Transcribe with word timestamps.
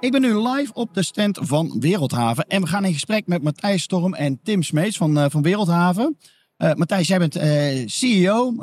Ik 0.00 0.12
ben 0.12 0.20
nu 0.20 0.48
live 0.48 0.72
op 0.72 0.94
de 0.94 1.02
stand 1.02 1.38
van 1.42 1.76
Wereldhaven 1.80 2.46
en 2.46 2.60
we 2.60 2.66
gaan 2.66 2.84
in 2.84 2.92
gesprek 2.92 3.26
met 3.26 3.42
Matthijs 3.42 3.82
Storm 3.82 4.14
en 4.14 4.40
Tim 4.42 4.62
Smeets 4.62 4.96
van, 4.96 5.18
uh, 5.18 5.24
van 5.28 5.42
Wereldhaven. 5.42 6.18
Uh, 6.58 6.72
Matthijs, 6.74 7.08
jij 7.08 7.18
bent 7.18 7.36
uh, 7.36 7.86
CEO. 7.86 8.54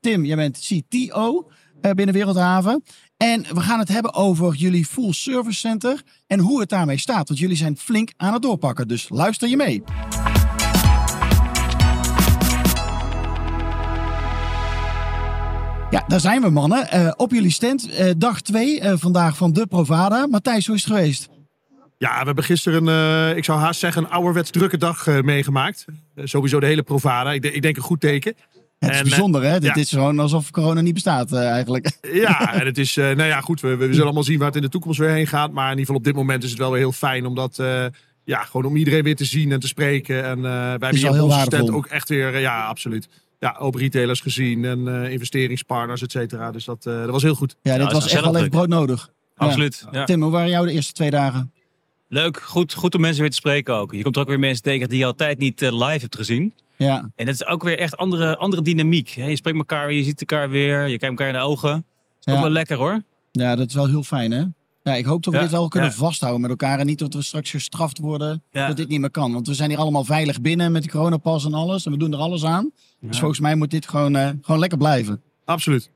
Tim, 0.00 0.24
jij 0.24 0.36
bent 0.36 0.58
CTO 0.58 1.50
binnen 1.80 2.14
Wereldhaven. 2.14 2.82
En 3.16 3.42
we 3.42 3.60
gaan 3.60 3.78
het 3.78 3.88
hebben 3.88 4.14
over 4.14 4.54
jullie 4.54 4.84
full 4.84 5.12
service 5.12 5.58
center 5.58 6.02
en 6.26 6.38
hoe 6.38 6.60
het 6.60 6.68
daarmee 6.68 6.98
staat. 6.98 7.28
Want 7.28 7.40
jullie 7.40 7.56
zijn 7.56 7.76
flink 7.76 8.12
aan 8.16 8.32
het 8.32 8.42
doorpakken, 8.42 8.88
dus 8.88 9.08
luister 9.08 9.48
je 9.48 9.56
mee. 9.56 9.82
Ja, 15.90 16.04
daar 16.06 16.20
zijn 16.20 16.42
we 16.42 16.50
mannen. 16.50 16.88
Uh, 16.94 17.12
op 17.16 17.32
jullie 17.32 17.50
stand, 17.50 17.90
uh, 17.90 18.10
dag 18.16 18.40
2 18.40 18.80
uh, 18.80 18.92
vandaag 18.96 19.36
van 19.36 19.52
de 19.52 19.66
Provada. 19.66 20.26
Matthijs, 20.26 20.66
hoe 20.66 20.76
is 20.76 20.84
het 20.84 20.92
geweest? 20.92 21.28
Ja, 21.98 22.18
we 22.18 22.24
hebben 22.24 22.44
gisteren, 22.44 22.86
een, 22.86 23.36
ik 23.36 23.44
zou 23.44 23.58
haast 23.58 23.80
zeggen, 23.80 24.04
een 24.04 24.10
ouderwets 24.10 24.50
drukke 24.50 24.76
dag 24.76 25.22
meegemaakt. 25.22 25.84
sowieso 26.16 26.60
de 26.60 26.66
hele 26.66 26.82
Provada. 26.82 27.32
Ik, 27.32 27.42
de, 27.42 27.52
ik, 27.52 27.62
denk 27.62 27.76
een 27.76 27.82
goed 27.82 28.00
teken. 28.00 28.34
Het 28.78 28.90
is 28.90 28.98
en, 28.98 29.02
bijzonder, 29.02 29.42
hè? 29.42 29.60
Dit 29.60 29.76
is 29.76 29.90
gewoon 29.90 30.18
alsof 30.18 30.50
corona 30.50 30.80
niet 30.80 30.94
bestaat, 30.94 31.32
eigenlijk. 31.32 31.90
Ja, 32.12 32.52
en 32.60 32.66
het 32.66 32.78
is, 32.78 32.94
nou 32.94 33.22
ja, 33.22 33.40
goed. 33.40 33.60
We, 33.60 33.76
we, 33.76 33.86
zullen 33.86 34.04
allemaal 34.04 34.22
zien 34.22 34.38
waar 34.38 34.46
het 34.46 34.56
in 34.56 34.62
de 34.62 34.68
toekomst 34.68 34.98
weer 34.98 35.10
heen 35.10 35.26
gaat. 35.26 35.52
Maar 35.52 35.64
in 35.64 35.78
ieder 35.78 35.84
geval 35.84 36.00
op 36.00 36.04
dit 36.04 36.14
moment 36.14 36.42
is 36.42 36.50
het 36.50 36.58
wel 36.58 36.70
weer 36.70 36.80
heel 36.80 36.92
fijn, 36.92 37.26
omdat 37.26 37.62
ja, 38.24 38.42
gewoon 38.42 38.66
om 38.66 38.76
iedereen 38.76 39.02
weer 39.02 39.16
te 39.16 39.24
zien 39.24 39.52
en 39.52 39.60
te 39.60 39.66
spreken. 39.66 40.24
En 40.24 40.38
uh, 40.38 40.42
wij 40.42 40.70
hebben 40.70 40.96
hier 40.96 41.10
op 41.10 41.20
onze 41.20 41.40
stand 41.40 41.70
ook 41.70 41.86
echt 41.86 42.08
weer, 42.08 42.38
ja, 42.38 42.66
absoluut 42.66 43.08
ja, 43.44 43.56
ook 43.58 43.78
retailers 43.78 44.20
gezien 44.20 44.64
en 44.64 44.78
uh, 44.78 45.10
investeringspartners, 45.10 46.02
et 46.02 46.10
cetera. 46.10 46.50
Dus 46.50 46.64
dat, 46.64 46.86
uh, 46.86 47.00
dat 47.00 47.10
was 47.10 47.22
heel 47.22 47.34
goed. 47.34 47.56
Ja, 47.62 47.76
dit 47.78 47.86
ja, 47.86 47.92
was 47.92 48.08
echt 48.08 48.24
wel 48.24 48.36
even 48.36 48.50
brood 48.50 48.68
nodig. 48.68 49.10
Absoluut. 49.36 49.86
Ja. 49.90 50.04
Tim, 50.04 50.22
hoe 50.22 50.30
waren 50.30 50.50
jou 50.50 50.66
de 50.66 50.72
eerste 50.72 50.92
twee 50.92 51.10
dagen? 51.10 51.52
Leuk, 52.08 52.40
goed, 52.40 52.74
goed 52.74 52.94
om 52.94 53.00
mensen 53.00 53.20
weer 53.20 53.30
te 53.30 53.36
spreken 53.36 53.74
ook. 53.74 53.92
Je 53.92 54.02
komt 54.02 54.16
er 54.16 54.22
ook 54.22 54.28
weer 54.28 54.38
mensen 54.38 54.62
tegen 54.62 54.88
die 54.88 54.98
je 54.98 55.04
altijd 55.04 55.38
niet 55.38 55.62
uh, 55.62 55.72
live 55.72 56.00
hebt 56.00 56.16
gezien. 56.16 56.54
Ja. 56.76 57.10
En 57.16 57.26
dat 57.26 57.34
is 57.34 57.46
ook 57.46 57.62
weer 57.62 57.78
echt 57.78 57.96
andere, 57.96 58.36
andere 58.36 58.62
dynamiek. 58.62 59.08
Je 59.08 59.36
spreekt 59.36 59.58
elkaar 59.58 59.86
weer, 59.86 59.96
je 59.96 60.04
ziet 60.04 60.20
elkaar 60.20 60.50
weer, 60.50 60.82
je 60.82 60.98
kijkt 60.98 61.02
elkaar 61.02 61.28
in 61.28 61.34
de 61.34 61.40
ogen. 61.40 61.70
Dat 61.70 62.26
is 62.26 62.34
ook 62.34 62.40
wel 62.40 62.50
lekker 62.50 62.76
hoor. 62.76 63.02
Ja, 63.32 63.56
dat 63.56 63.68
is 63.68 63.74
wel 63.74 63.88
heel 63.88 64.02
fijn 64.02 64.30
hè. 64.30 64.44
Ja, 64.84 64.94
ik 64.94 65.04
hoop 65.04 65.22
dat 65.22 65.34
we 65.34 65.40
dit 65.40 65.50
wel 65.50 65.68
kunnen 65.68 65.92
vasthouden 65.92 66.40
met 66.40 66.50
elkaar. 66.50 66.78
En 66.78 66.86
niet 66.86 66.98
dat 66.98 67.14
we 67.14 67.22
straks 67.22 67.50
gestraft 67.50 67.98
worden 67.98 68.42
dat 68.50 68.76
dit 68.76 68.88
niet 68.88 69.00
meer 69.00 69.10
kan. 69.10 69.32
Want 69.32 69.46
we 69.46 69.54
zijn 69.54 69.70
hier 69.70 69.78
allemaal 69.78 70.04
veilig 70.04 70.40
binnen 70.40 70.72
met 70.72 70.82
die 70.82 70.90
coronapas 70.90 71.44
en 71.44 71.54
alles. 71.54 71.86
En 71.86 71.92
we 71.92 71.98
doen 71.98 72.12
er 72.12 72.18
alles 72.18 72.44
aan. 72.44 72.70
Dus 73.00 73.18
volgens 73.18 73.40
mij 73.40 73.54
moet 73.54 73.70
dit 73.70 73.88
gewoon, 73.88 74.16
uh, 74.16 74.28
gewoon 74.40 74.60
lekker 74.60 74.78
blijven. 74.78 75.22
Absoluut. 75.44 75.90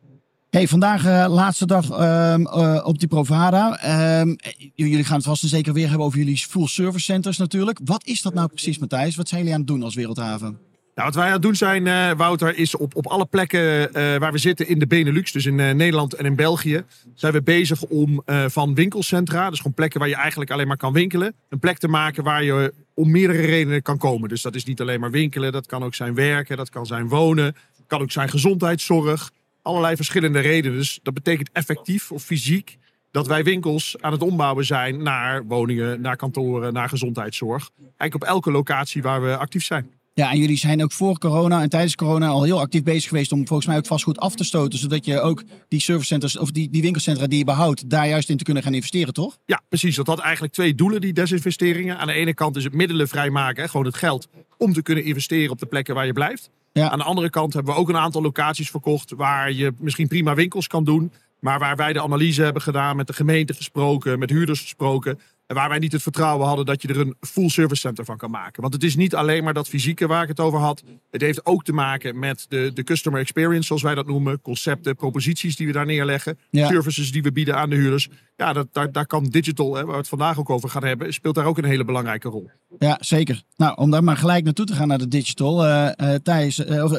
Hey, 0.50 0.68
vandaag 0.68 1.06
uh, 1.06 1.26
laatste 1.34 1.66
dag 1.66 1.84
um, 1.90 2.40
uh, 2.40 2.80
op 2.84 2.98
die 2.98 3.08
Provada. 3.08 3.78
Um, 4.20 4.36
jullie 4.74 5.04
gaan 5.04 5.16
het 5.16 5.26
vast 5.26 5.42
en 5.42 5.48
zeker 5.48 5.72
weer 5.72 5.88
hebben 5.88 6.06
over 6.06 6.18
jullie 6.18 6.36
full 6.36 6.66
service 6.66 7.04
centers 7.04 7.38
natuurlijk. 7.38 7.80
Wat 7.84 8.06
is 8.06 8.22
dat 8.22 8.34
nou 8.34 8.48
precies, 8.48 8.78
Matthijs? 8.78 9.16
Wat 9.16 9.28
zijn 9.28 9.40
jullie 9.40 9.54
aan 9.54 9.60
het 9.60 9.70
doen 9.70 9.82
als 9.82 9.94
Wereldhaven? 9.94 10.58
Nou, 10.98 11.10
wat 11.10 11.18
wij 11.18 11.26
aan 11.26 11.32
het 11.32 11.42
doen 11.42 11.54
zijn, 11.54 11.86
uh, 11.86 12.10
Wouter, 12.12 12.56
is 12.56 12.76
op, 12.76 12.96
op 12.96 13.06
alle 13.06 13.26
plekken 13.26 13.60
uh, 13.60 14.16
waar 14.16 14.32
we 14.32 14.38
zitten 14.38 14.68
in 14.68 14.78
de 14.78 14.86
Benelux, 14.86 15.32
dus 15.32 15.46
in 15.46 15.58
uh, 15.58 15.70
Nederland 15.70 16.14
en 16.14 16.24
in 16.24 16.36
België, 16.36 16.84
zijn 17.14 17.32
we 17.32 17.42
bezig 17.42 17.82
om 17.82 18.22
van 18.26 18.74
winkelcentra, 18.74 19.50
dus 19.50 19.58
gewoon 19.58 19.74
plekken 19.74 20.00
waar 20.00 20.08
je 20.08 20.14
eigenlijk 20.14 20.50
alleen 20.50 20.66
maar 20.66 20.76
kan 20.76 20.92
winkelen, 20.92 21.34
een 21.48 21.58
plek 21.58 21.78
te 21.78 21.88
maken 21.88 22.24
waar 22.24 22.44
je 22.44 22.74
om 22.94 23.10
meerdere 23.10 23.46
redenen 23.46 23.82
kan 23.82 23.98
komen. 23.98 24.28
Dus 24.28 24.42
dat 24.42 24.54
is 24.54 24.64
niet 24.64 24.80
alleen 24.80 25.00
maar 25.00 25.10
winkelen, 25.10 25.52
dat 25.52 25.66
kan 25.66 25.82
ook 25.82 25.94
zijn 25.94 26.14
werken, 26.14 26.56
dat 26.56 26.70
kan 26.70 26.86
zijn 26.86 27.08
wonen, 27.08 27.56
kan 27.86 28.00
ook 28.00 28.10
zijn 28.10 28.28
gezondheidszorg, 28.28 29.30
allerlei 29.62 29.96
verschillende 29.96 30.40
redenen. 30.40 30.78
Dus 30.78 30.98
dat 31.02 31.14
betekent 31.14 31.50
effectief 31.52 32.12
of 32.12 32.22
fysiek 32.22 32.78
dat 33.10 33.26
wij 33.26 33.44
winkels 33.44 33.96
aan 34.00 34.12
het 34.12 34.22
ombouwen 34.22 34.64
zijn 34.64 35.02
naar 35.02 35.44
woningen, 35.44 36.00
naar 36.00 36.16
kantoren, 36.16 36.72
naar 36.72 36.88
gezondheidszorg. 36.88 37.70
Eigenlijk 37.78 38.14
op 38.14 38.24
elke 38.24 38.50
locatie 38.50 39.02
waar 39.02 39.22
we 39.22 39.36
actief 39.36 39.64
zijn. 39.64 39.97
Ja, 40.18 40.30
en 40.30 40.38
jullie 40.38 40.56
zijn 40.56 40.82
ook 40.82 40.92
voor 40.92 41.18
corona 41.18 41.62
en 41.62 41.68
tijdens 41.68 41.94
corona 41.94 42.28
al 42.28 42.42
heel 42.42 42.60
actief 42.60 42.82
bezig 42.82 43.08
geweest 43.08 43.32
om 43.32 43.46
volgens 43.46 43.68
mij 43.68 43.76
ook 43.76 43.86
vastgoed 43.86 44.18
af 44.18 44.34
te 44.34 44.44
stoten. 44.44 44.78
Zodat 44.78 45.04
je 45.04 45.20
ook 45.20 45.42
die 45.68 45.80
servicecenters 45.80 46.38
of 46.38 46.50
die, 46.50 46.70
die 46.70 46.82
winkelcentra 46.82 47.26
die 47.26 47.38
je 47.38 47.44
behoudt, 47.44 47.90
daar 47.90 48.08
juist 48.08 48.28
in 48.28 48.36
te 48.36 48.44
kunnen 48.44 48.62
gaan 48.62 48.74
investeren, 48.74 49.14
toch? 49.14 49.38
Ja, 49.46 49.60
precies. 49.68 49.96
Dat 49.96 50.06
had 50.06 50.18
eigenlijk 50.18 50.52
twee 50.52 50.74
doelen, 50.74 51.00
die 51.00 51.12
desinvesteringen. 51.12 51.98
Aan 51.98 52.06
de 52.06 52.12
ene 52.12 52.34
kant 52.34 52.56
is 52.56 52.64
het 52.64 52.74
middelen 52.74 53.08
vrijmaken, 53.08 53.62
hè, 53.62 53.68
gewoon 53.68 53.86
het 53.86 53.96
geld, 53.96 54.28
om 54.56 54.72
te 54.72 54.82
kunnen 54.82 55.04
investeren 55.04 55.50
op 55.50 55.58
de 55.58 55.66
plekken 55.66 55.94
waar 55.94 56.06
je 56.06 56.12
blijft. 56.12 56.50
Ja. 56.72 56.90
Aan 56.90 56.98
de 56.98 57.04
andere 57.04 57.30
kant 57.30 57.52
hebben 57.52 57.74
we 57.74 57.80
ook 57.80 57.88
een 57.88 57.96
aantal 57.96 58.22
locaties 58.22 58.70
verkocht 58.70 59.12
waar 59.16 59.52
je 59.52 59.72
misschien 59.78 60.08
prima 60.08 60.34
winkels 60.34 60.66
kan 60.66 60.84
doen. 60.84 61.12
Maar 61.40 61.58
waar 61.58 61.76
wij 61.76 61.92
de 61.92 62.02
analyse 62.02 62.42
hebben 62.42 62.62
gedaan, 62.62 62.96
met 62.96 63.06
de 63.06 63.12
gemeente 63.12 63.54
gesproken, 63.54 64.18
met 64.18 64.30
huurders 64.30 64.60
gesproken. 64.60 65.18
En 65.48 65.54
waar 65.54 65.68
wij 65.68 65.78
niet 65.78 65.92
het 65.92 66.02
vertrouwen 66.02 66.46
hadden 66.46 66.66
dat 66.66 66.82
je 66.82 66.88
er 66.88 67.00
een 67.00 67.14
full 67.20 67.48
service 67.48 67.80
center 67.80 68.04
van 68.04 68.16
kan 68.16 68.30
maken. 68.30 68.62
Want 68.62 68.74
het 68.74 68.84
is 68.84 68.96
niet 68.96 69.14
alleen 69.14 69.44
maar 69.44 69.54
dat 69.54 69.68
fysieke 69.68 70.06
waar 70.06 70.22
ik 70.22 70.28
het 70.28 70.40
over 70.40 70.58
had. 70.58 70.82
Het 71.10 71.20
heeft 71.20 71.46
ook 71.46 71.64
te 71.64 71.72
maken 71.72 72.18
met 72.18 72.46
de, 72.48 72.70
de 72.74 72.84
customer 72.84 73.20
experience, 73.20 73.66
zoals 73.66 73.82
wij 73.82 73.94
dat 73.94 74.06
noemen. 74.06 74.40
Concepten, 74.40 74.96
proposities 74.96 75.56
die 75.56 75.66
we 75.66 75.72
daar 75.72 75.86
neerleggen. 75.86 76.38
Ja. 76.50 76.66
Services 76.66 77.12
die 77.12 77.22
we 77.22 77.32
bieden 77.32 77.56
aan 77.56 77.70
de 77.70 77.76
huurders. 77.76 78.08
Ja, 78.36 78.52
dat, 78.52 78.68
daar, 78.72 78.92
daar 78.92 79.06
kan 79.06 79.24
digital, 79.24 79.74
hè, 79.74 79.82
waar 79.82 79.92
we 79.92 79.98
het 79.98 80.08
vandaag 80.08 80.38
ook 80.38 80.50
over 80.50 80.68
gaan 80.68 80.84
hebben, 80.84 81.12
speelt 81.12 81.34
daar 81.34 81.46
ook 81.46 81.58
een 81.58 81.64
hele 81.64 81.84
belangrijke 81.84 82.28
rol. 82.28 82.50
Ja, 82.78 82.98
zeker. 83.00 83.42
Nou, 83.56 83.76
om 83.76 83.90
daar 83.90 84.04
maar 84.04 84.16
gelijk 84.16 84.44
naartoe 84.44 84.66
te 84.66 84.74
gaan 84.74 84.88
naar 84.88 84.98
de 84.98 85.08
digital. 85.08 85.66
Uh, 85.66 85.90
uh, 85.96 86.14
Thijs, 86.14 86.58
uh, 86.58 86.84
of, 86.84 86.92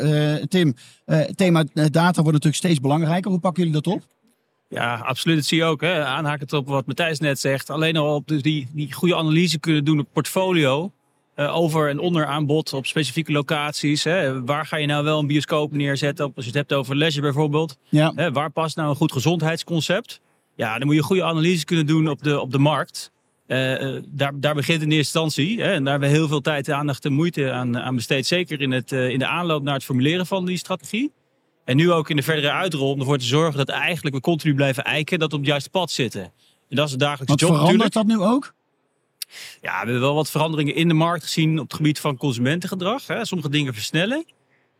Tim, 0.48 0.74
thema 1.36 1.64
data 1.74 2.22
wordt 2.22 2.32
natuurlijk 2.32 2.56
steeds 2.56 2.80
belangrijker. 2.80 3.32
Hoe 3.32 3.40
pakken 3.40 3.64
jullie 3.64 3.82
dat 3.82 3.94
op? 3.94 4.04
Ja, 4.70 4.96
absoluut. 4.96 5.38
Dat 5.38 5.46
zie 5.46 5.58
je 5.58 5.64
ook. 5.64 5.82
Hè. 5.82 6.06
Aanhakend 6.06 6.54
op 6.54 6.68
wat 6.68 6.86
Matthijs 6.86 7.20
net 7.20 7.40
zegt. 7.40 7.70
Alleen 7.70 7.98
al 7.98 8.16
op 8.16 8.28
dus 8.28 8.42
die, 8.42 8.68
die 8.72 8.94
goede 8.94 9.16
analyse 9.16 9.60
kunnen 9.60 9.86
doen 9.86 10.00
op 10.00 10.08
portfolio. 10.14 10.92
Uh, 11.36 11.56
over 11.56 11.90
en 11.90 12.00
onder 12.00 12.26
aanbod 12.26 12.74
op 12.74 12.86
specifieke 12.86 13.32
locaties. 13.32 14.04
Hè. 14.04 14.44
Waar 14.44 14.66
ga 14.66 14.78
je 14.78 14.88
nou 14.88 15.04
wel 15.04 15.20
een 15.20 15.28
bioscoop 15.28 15.72
neerzetten? 15.72 16.26
Als 16.26 16.46
je 16.46 16.52
het 16.52 16.60
hebt 16.60 16.74
over 16.74 16.96
leisure 16.96 17.22
bijvoorbeeld. 17.22 17.78
Ja. 17.90 18.12
Hè, 18.16 18.32
waar 18.32 18.52
past 18.52 18.76
nou 18.76 18.90
een 18.90 18.96
goed 18.96 19.12
gezondheidsconcept? 19.12 20.22
Ja, 20.56 20.78
dan 20.78 20.88
moet 20.88 20.96
je 20.96 21.02
goede 21.02 21.24
analyse 21.24 21.66
kunnen 21.66 21.86
doen 21.86 22.10
op 22.10 22.24
de, 22.24 22.40
op 22.40 22.52
de 22.52 22.58
markt. 22.58 23.12
Uh, 23.48 24.02
daar, 24.08 24.32
daar 24.36 24.56
begint 24.56 24.82
in 24.82 24.92
eerste 24.92 25.20
instantie. 25.20 25.62
Hè, 25.62 25.72
en 25.72 25.84
daar 25.84 25.92
hebben 25.92 26.10
we 26.10 26.16
heel 26.16 26.28
veel 26.28 26.42
tijd, 26.42 26.70
aandacht 26.70 27.06
en 27.06 27.14
moeite 27.14 27.52
aan, 27.52 27.78
aan 27.78 27.96
besteed. 27.96 28.28
Zeker 28.28 28.62
in, 28.62 28.72
het, 28.72 28.92
uh, 28.92 29.10
in 29.10 29.20
de 29.20 29.28
aanloop 29.28 29.64
naar 29.64 29.74
het 29.74 29.84
formuleren 29.84 30.26
van 30.26 30.46
die 30.46 30.58
strategie. 30.58 31.12
En 31.70 31.76
nu 31.76 31.92
ook 31.92 32.10
in 32.10 32.16
de 32.16 32.24
verdere 32.24 32.52
uitrol 32.52 32.92
om 32.92 33.00
ervoor 33.00 33.18
te 33.18 33.26
zorgen 33.26 33.58
dat 33.58 33.70
eigenlijk 33.70 34.16
we 34.16 34.22
continu 34.22 34.54
blijven 34.54 34.84
eiken 34.84 35.20
dat 35.20 35.30
we 35.30 35.36
op 35.36 35.42
het 35.42 35.50
juiste 35.50 35.70
pad 35.70 35.92
zitten. 35.92 36.22
En 36.70 36.76
dat 36.76 36.86
is 36.86 36.92
de 36.92 36.98
dagelijkse 36.98 37.32
wat 37.32 37.40
job 37.40 37.50
verandert 37.50 37.94
natuurlijk. 37.94 38.20
dat 38.20 38.28
nu 38.28 38.36
ook? 38.36 38.54
Ja, 39.62 39.72
we 39.72 39.78
hebben 39.78 40.00
wel 40.00 40.16
wat 40.16 40.30
veranderingen 40.30 40.76
in 40.76 40.88
de 40.88 40.94
markt 40.94 41.24
gezien 41.24 41.60
op 41.60 41.68
het 41.68 41.74
gebied 41.74 42.00
van 42.00 42.18
consumentengedrag. 42.18 43.08
Hè. 43.08 43.26
Sommige 43.26 43.50
dingen 43.50 43.74
versnellen. 43.74 44.26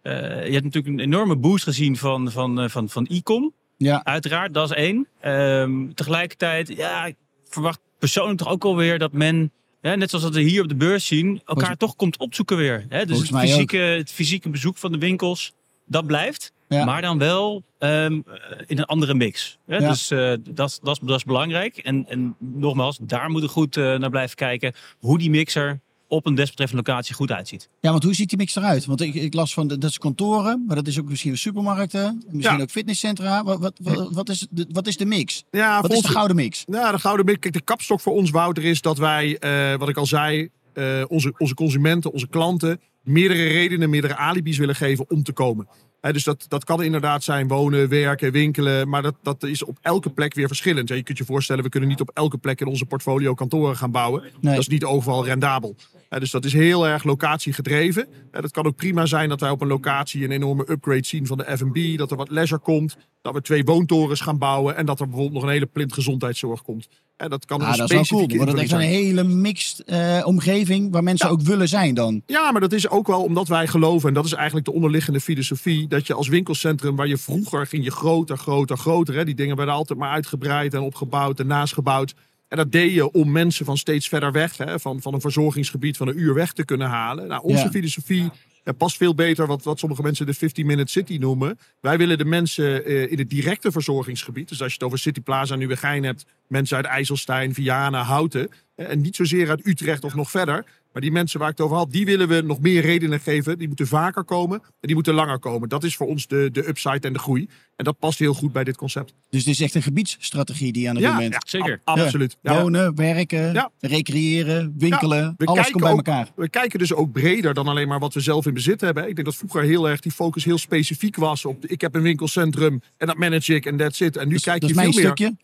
Uh, 0.04 0.14
je 0.46 0.52
hebt 0.52 0.64
natuurlijk 0.64 0.94
een 0.94 1.00
enorme 1.00 1.36
boost 1.36 1.64
gezien 1.64 1.98
van, 1.98 2.32
van, 2.32 2.70
van, 2.70 2.90
van 2.90 3.08
e-com. 3.10 3.54
Ja. 3.78 4.04
Uiteraard, 4.04 4.54
dat 4.54 4.70
is 4.70 4.76
één. 4.76 5.08
Um, 5.26 5.94
tegelijkertijd, 5.94 6.68
ja, 6.68 7.06
ik 7.06 7.16
verwacht 7.46 7.80
persoonlijk 8.00 8.38
toch 8.38 8.50
ook 8.50 8.64
alweer 8.64 9.00
dat 9.00 9.12
men 9.12 9.52
ja, 9.82 9.96
net 9.96 10.10
zoals 10.10 10.26
dat 10.26 10.34
we 10.36 10.42
hier 10.42 10.62
op 10.62 10.70
de 10.70 10.76
beurs 10.76 11.06
zien, 11.06 11.28
elkaar 11.28 11.56
Volgens... 11.56 11.78
toch 11.78 11.96
komt 11.96 12.18
opzoeken 12.18 12.58
weer. 12.58 12.86
Hè? 12.90 13.06
Dus 13.06 13.18
het 13.18 13.38
fysieke, 13.38 13.78
het 13.78 14.12
fysieke 14.12 14.50
bezoek 14.50 14.78
van 14.78 14.92
de 14.92 14.98
winkels, 14.98 15.54
dat 15.86 16.06
blijft. 16.06 16.54
Ja. 16.70 16.86
Maar 16.86 17.02
dan 17.02 17.18
wel 17.18 17.64
um, 17.80 18.24
in 18.66 18.78
een 18.78 18.86
andere 18.86 19.14
mix. 19.14 19.58
Ja. 19.68 19.80
Dus 19.80 20.12
uh, 20.12 20.34
dat, 20.50 20.80
dat, 20.84 21.00
dat 21.04 21.18
is 21.18 21.24
belangrijk. 21.24 21.78
En, 21.78 22.06
en 22.10 22.36
nogmaals, 22.40 22.98
daar 23.02 23.30
moeten 23.30 23.50
we 23.50 23.56
goed 23.56 23.76
uh, 23.76 23.96
naar 23.98 24.10
blijven 24.10 24.36
kijken. 24.36 24.74
Hoe 25.00 25.18
die 25.18 25.30
mixer 25.30 25.80
op 26.08 26.26
een 26.26 26.36
desbetreffende 26.36 26.84
locatie 26.86 27.16
goed 27.16 27.32
uitziet. 27.32 27.70
Ja, 27.82 27.92
want 27.92 28.04
hoe 28.04 28.14
ziet 28.14 28.30
die 28.30 28.38
mix 28.38 28.56
eruit? 28.56 28.86
Want 28.86 29.02
ik, 29.02 29.14
ik 29.14 29.34
las 29.34 29.54
van, 29.54 29.68
dat 29.68 29.84
is 29.84 29.98
kantoren, 29.98 30.64
maar 30.68 30.76
dat 30.76 30.88
is 30.88 31.00
ook 31.00 31.10
misschien 31.10 31.38
supermarkten, 31.38 32.24
misschien 32.30 32.58
ja. 32.58 32.62
ook 32.64 32.70
fitnesscentra. 32.70 33.44
Wat, 33.44 33.60
wat, 33.60 33.74
wat, 33.82 34.12
wat, 34.12 34.30
is, 34.30 34.48
de, 34.50 34.66
wat 34.72 34.88
is 34.88 34.98
de 34.98 35.06
mix? 35.06 35.44
Ja, 35.52 35.82
wat 35.82 35.94
is 35.94 36.02
de 36.02 36.08
gouden 36.08 36.36
mix? 36.36 36.64
Ja, 36.68 36.92
de 36.92 37.00
gouden 37.00 37.26
mix. 37.26 37.40
Kijk, 37.40 37.54
de 37.54 37.62
kapstok 37.62 38.00
voor 38.00 38.14
ons, 38.14 38.30
Wouter, 38.30 38.64
is 38.64 38.82
dat 38.82 38.98
wij, 38.98 39.38
uh, 39.40 39.80
wat 39.80 39.90
ik 39.90 39.98
al 39.98 40.06
zei, 40.06 40.50
uh, 40.74 41.04
onze, 41.08 41.34
onze 41.38 41.54
consumenten, 41.54 42.12
onze 42.12 42.28
klanten, 42.28 42.80
meerdere 43.04 43.44
redenen, 43.44 43.90
meerdere 43.90 44.16
alibis 44.16 44.58
willen 44.58 44.76
geven 44.76 45.10
om 45.10 45.24
te 45.24 45.32
komen. 45.32 45.68
Dus 46.02 46.24
dat, 46.24 46.46
dat 46.48 46.64
kan 46.64 46.84
inderdaad 46.84 47.24
zijn 47.24 47.48
wonen, 47.48 47.90
werken, 47.90 48.32
winkelen. 48.32 48.90
Maar 48.90 49.02
dat, 49.02 49.16
dat 49.22 49.44
is 49.44 49.64
op 49.64 49.78
elke 49.82 50.10
plek 50.10 50.34
weer 50.34 50.48
verschillend. 50.48 50.90
je 50.90 51.04
kunt 51.04 51.18
je 51.18 51.26
voorstellen, 51.26 51.64
we 51.64 51.70
kunnen 51.70 51.90
niet 51.90 52.02
op 52.02 52.12
elke 52.14 52.38
plek 52.38 52.62
in 52.62 52.68
onze 52.68 52.86
portfolio 52.86 53.34
kantoren 53.34 53.78
gaan 53.78 53.92
bouwen. 53.92 54.24
Dat 54.42 54.58
is 54.58 54.68
niet 54.68 54.84
overal 54.84 55.26
rendabel. 55.26 55.76
Dus 56.10 56.32
dat 56.32 56.46
is 56.46 56.54
heel 56.54 56.88
erg 56.88 57.04
locatiegedreven. 57.04 58.08
Het 58.32 58.52
kan 58.52 58.66
ook 58.66 58.76
prima 58.76 59.06
zijn 59.06 59.30
dat 59.30 59.40
wij 59.40 59.50
op 59.50 59.62
een 59.62 59.68
locatie 59.68 60.24
een 60.24 60.32
enorme 60.32 60.66
upgrade 60.70 61.06
zien 61.06 61.28
van 61.28 61.38
de 61.38 61.58
F&B. 61.58 61.98
Dat 61.98 62.12
er 62.12 62.18
wat 62.18 62.30
leisure 62.30 62.62
komt. 62.62 62.98
Dat 63.22 63.34
we 63.34 63.42
twee 63.42 63.64
woontorens 63.64 64.22
gaan 64.22 64.38
bouwen. 64.38 64.76
En 64.76 64.86
dat 64.86 65.00
er 65.00 65.06
bijvoorbeeld 65.06 65.34
nog 65.34 65.44
een 65.44 65.56
hele 65.56 65.66
plint 65.66 65.94
gezondheidszorg 65.94 66.62
komt. 66.62 66.88
En 67.18 67.30
dat 67.30 67.46
kan 67.46 67.62
ah, 67.62 67.78
dat 67.78 67.92
is 67.92 67.96
wel 67.96 68.06
cool. 68.06 68.38
Wordt 68.38 68.52
het 68.52 68.62
echt 68.62 68.72
een 68.72 68.80
hele 68.80 69.24
mixed 69.24 69.84
uh, 69.86 70.22
omgeving 70.26 70.92
waar 70.92 71.04
mensen 71.04 71.30
ook 71.30 71.42
willen 71.42 71.68
zijn 71.68 71.94
dan. 71.94 72.22
Ja, 72.26 72.52
maar 72.52 72.62
dat 72.62 72.74
is 72.74 72.90
ook 72.90 73.08
wel 73.08 73.24
omdat 73.24 73.48
wij 73.48 73.68
geloven. 73.68 74.08
En 74.08 74.14
dat 74.14 74.26
is 74.26 74.34
eigenlijk 74.34 74.66
de 74.66 74.74
onderliggende 74.74 75.20
filosofie. 75.20 75.88
Dat 75.88 76.08
je 76.08 76.14
als 76.14 76.28
winkelcentrum 76.28 76.96
waar 76.96 77.08
je 77.08 77.18
vroeger 77.18 77.68
ging 77.68 77.84
je 77.84 77.92
groter, 77.92 78.38
groter, 78.38 78.78
groter. 78.78 79.16
Hè, 79.16 79.26
die 79.26 79.36
dingen 79.36 79.56
werden 79.56 79.76
altijd 79.76 80.00
maar 80.00 80.12
uitgebreid 80.12 80.74
en 80.74 80.80
opgebouwd 80.80 81.40
en 81.40 81.48
naastgebouwd. 81.48 82.14
En 82.50 82.58
dat 82.58 82.72
deed 82.72 82.94
je 82.94 83.12
om 83.12 83.32
mensen 83.32 83.66
van 83.66 83.78
steeds 83.78 84.08
verder 84.08 84.32
weg, 84.32 84.58
hè, 84.58 84.80
van, 84.80 85.02
van 85.02 85.14
een 85.14 85.22
verzorgingsgebied 85.22 85.98
van 85.98 86.08
een 86.08 86.20
uur 86.20 86.34
weg 86.34 86.54
te 86.54 86.66
kunnen 86.66 86.88
halen. 86.88 87.28
Nou, 87.28 87.44
onze 87.44 87.70
filosofie 87.70 88.30
ja, 88.64 88.72
past 88.72 88.98
veel 88.98 89.16
beter 89.16 89.48
wat, 89.48 89.64
wat 89.64 89.80
sommige 89.80 90.02
mensen 90.02 90.26
de 90.26 90.36
15-minute 90.36 90.92
city 90.92 91.18
noemen. 91.18 91.60
Wij 91.82 91.98
willen 91.98 92.18
de 92.18 92.26
mensen 92.26 92.92
uh, 92.92 93.12
in 93.12 93.18
het 93.18 93.30
directe 93.30 93.72
verzorgingsgebied, 93.72 94.50
dus 94.50 94.62
als 94.62 94.68
je 94.68 94.74
het 94.74 94.84
over 94.84 95.00
City 95.00 95.22
Plaza 95.22 95.54
en 95.54 95.60
Nieuwegein 95.60 96.04
hebt, 96.04 96.26
mensen 96.48 96.78
uit 96.78 96.86
IJsselstein, 96.86 97.54
Vianen, 97.54 98.02
Houten, 98.02 98.50
en 98.76 99.02
niet 99.02 99.16
zozeer 99.16 99.50
uit 99.50 99.66
Utrecht 99.66 100.04
of 100.04 100.16
nog 100.16 100.30
verder, 100.30 100.66
maar 100.92 101.02
die 101.02 101.12
mensen 101.12 101.40
waar 101.40 101.50
ik 101.50 101.58
het 101.58 101.66
over 101.66 101.78
had, 101.78 101.92
die 101.92 102.06
willen 102.06 102.28
we 102.28 102.42
nog 102.42 102.60
meer 102.60 102.82
redenen 102.82 103.20
geven. 103.20 103.58
Die 103.58 103.68
moeten 103.68 103.88
vaker 103.88 104.24
komen 104.24 104.60
en 104.62 104.70
die 104.80 104.96
moeten 104.96 105.14
langer 105.14 105.40
komen. 105.40 105.70
Dat 105.70 105.84
is 105.84 105.96
voor 105.96 106.08
ons 106.08 106.28
de, 106.28 106.50
de 106.52 106.68
upside 106.68 107.08
en 107.08 107.14
de 107.14 107.20
groei. 107.20 107.50
En 107.76 107.86
dat 107.86 108.00
past 108.00 108.20
heel 108.20 108.34
goed 108.34 108.52
bij 108.52 108.64
dit 108.64 108.78
concept. 108.78 109.14
Dus 109.30 109.40
het 109.40 109.50
is 109.50 109.62
echt 109.62 109.76
een 109.76 109.82
gebiedsstrategie 109.82 110.72
die 110.72 110.90
aan 110.90 110.96
het 110.96 111.06
moment. 111.06 111.34
Ja, 111.34 111.42
zeker. 111.46 111.82
absoluut. 111.84 112.38
Wonen, 112.42 112.96
werken, 112.96 113.72
recreëren, 113.80 114.74
winkelen, 114.78 115.36
alles 115.38 115.70
komt 115.70 115.84
bij 115.84 115.92
elkaar. 115.92 116.32
We 116.36 116.50
kijken 116.50 116.80
dus 116.80 116.94
ook 116.94 117.12
breder 117.12 117.54
dan 117.54 117.68
alleen 117.68 117.88
maar 117.88 118.00
wat 118.00 118.14
we 118.14 118.20
zelf 118.20 118.46
in 118.46 118.54
bezit 118.54 118.82
hebben. 118.82 119.08
Ik 119.08 119.16
denk 119.16 119.28
dat 119.28 119.36
vroeger 119.36 119.64
heel 119.64 119.90
erg 119.90 120.00
die 120.00 120.12
focus 120.12 120.44
heel 120.44 120.58
specifiek 120.58 121.16
was 121.16 121.46
op 121.46 121.66
ik 121.66 121.82
heb 121.82 121.96
een 121.96 122.02
winkelcentrum 122.02 122.82
en 122.98 123.08
dat 123.08 123.18
manage 123.18 123.56
ik 123.56 123.66
en 123.66 123.78
that's 123.78 124.00
it. 124.00 124.18
En 124.18 124.28
nu 124.28 124.34
dus, 124.34 124.44
kijk 124.44 124.64
je 124.64 124.74
veel 124.74 124.84
meer. 124.84 124.94
Stukje. 124.94 125.36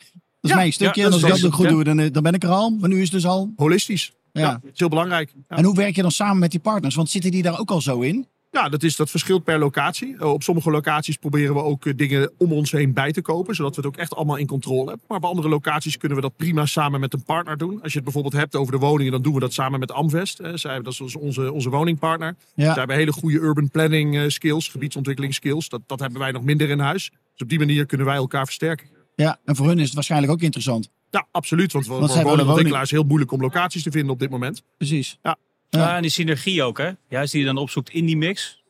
Dat 0.41 0.51
is 0.51 0.53
mijn 0.53 0.73
stukje. 0.73 1.03
en 1.03 1.11
als 1.11 1.23
ik 1.23 1.41
dat 1.41 1.53
goed 1.53 1.69
doe, 1.69 1.83
dan, 1.83 1.97
dan 2.11 2.23
ben 2.23 2.33
ik 2.33 2.43
er 2.43 2.49
al. 2.49 2.69
Maar 2.69 2.89
nu 2.89 2.95
is 2.95 3.01
het 3.01 3.11
dus 3.11 3.25
al... 3.25 3.53
Holistisch. 3.55 4.13
Ja. 4.41 4.61
is 4.63 4.79
heel 4.79 4.89
belangrijk. 4.89 5.33
En 5.47 5.63
hoe 5.63 5.75
werk 5.75 5.95
je 5.95 6.01
dan 6.01 6.11
samen 6.11 6.39
met 6.39 6.51
die 6.51 6.59
partners? 6.59 6.95
Want 6.95 7.09
zitten 7.09 7.31
die 7.31 7.43
daar 7.43 7.59
ook 7.59 7.71
al 7.71 7.81
zo 7.81 7.99
in? 7.99 8.27
Ja, 8.55 8.69
dat, 8.69 8.83
is, 8.83 8.95
dat 8.95 9.09
verschilt 9.09 9.43
per 9.43 9.59
locatie. 9.59 10.15
Eh, 10.17 10.33
op 10.33 10.43
sommige 10.43 10.71
locaties 10.71 11.17
proberen 11.17 11.53
we 11.53 11.61
ook 11.61 11.85
eh, 11.85 11.93
dingen 11.95 12.31
om 12.37 12.51
ons 12.51 12.71
heen 12.71 12.93
bij 12.93 13.11
te 13.11 13.21
kopen, 13.21 13.55
zodat 13.55 13.75
we 13.75 13.81
het 13.81 13.89
ook 13.89 13.97
echt 13.97 14.15
allemaal 14.15 14.35
in 14.35 14.47
controle 14.47 14.87
hebben. 14.87 15.05
Maar 15.07 15.19
bij 15.19 15.29
andere 15.29 15.49
locaties 15.49 15.97
kunnen 15.97 16.17
we 16.17 16.23
dat 16.23 16.35
prima 16.35 16.65
samen 16.65 16.99
met 16.99 17.13
een 17.13 17.23
partner 17.23 17.57
doen. 17.57 17.81
Als 17.81 17.91
je 17.91 17.95
het 17.95 18.03
bijvoorbeeld 18.03 18.33
hebt 18.33 18.55
over 18.55 18.71
de 18.71 18.79
woningen, 18.79 19.11
dan 19.11 19.21
doen 19.21 19.33
we 19.33 19.39
dat 19.39 19.53
samen 19.53 19.79
met 19.79 19.91
Amvest. 19.91 20.39
Zij, 20.53 20.81
dat 20.81 20.93
is 20.93 21.15
onze, 21.15 21.51
onze 21.51 21.69
woningpartner. 21.69 22.35
Ja. 22.53 22.65
Zij 22.65 22.73
hebben 22.73 22.95
hele 22.95 23.11
goede 23.11 23.39
urban 23.39 23.69
planning 23.69 24.17
eh, 24.17 24.23
skills, 24.27 24.67
gebiedsontwikkeling 24.67 25.33
skills. 25.33 25.69
Dat, 25.69 25.81
dat 25.85 25.99
hebben 25.99 26.19
wij 26.19 26.31
nog 26.31 26.43
minder 26.43 26.69
in 26.69 26.79
huis. 26.79 27.09
Dus 27.09 27.41
op 27.41 27.49
die 27.49 27.59
manier 27.59 27.85
kunnen 27.85 28.07
wij 28.07 28.15
elkaar 28.15 28.45
versterken. 28.45 28.87
Ja, 29.15 29.39
en 29.45 29.55
voor 29.55 29.67
hun 29.67 29.79
is 29.79 29.85
het 29.85 29.93
waarschijnlijk 29.93 30.31
ook 30.31 30.41
interessant. 30.41 30.89
Ja, 31.15 31.27
absoluut. 31.31 31.71
Want, 31.71 31.87
want 31.87 32.11
voor 32.11 32.23
woningontwikkelaars 32.23 32.91
heel 32.91 33.03
moeilijk 33.03 33.31
om 33.31 33.41
locaties 33.41 33.83
te 33.83 33.91
vinden 33.91 34.11
op 34.11 34.19
dit 34.19 34.29
moment. 34.29 34.63
Precies. 34.77 35.19
Ja. 35.23 35.37
ja. 35.69 35.95
en 35.95 36.01
die 36.01 36.11
synergie 36.11 36.63
ook, 36.63 36.77
hè? 36.77 36.91
Juist 37.09 37.31
die 37.31 37.41
je 37.41 37.47
dan 37.47 37.57
opzoekt 37.57 37.89
in 37.89 38.05
die 38.05 38.17
mix. 38.17 38.63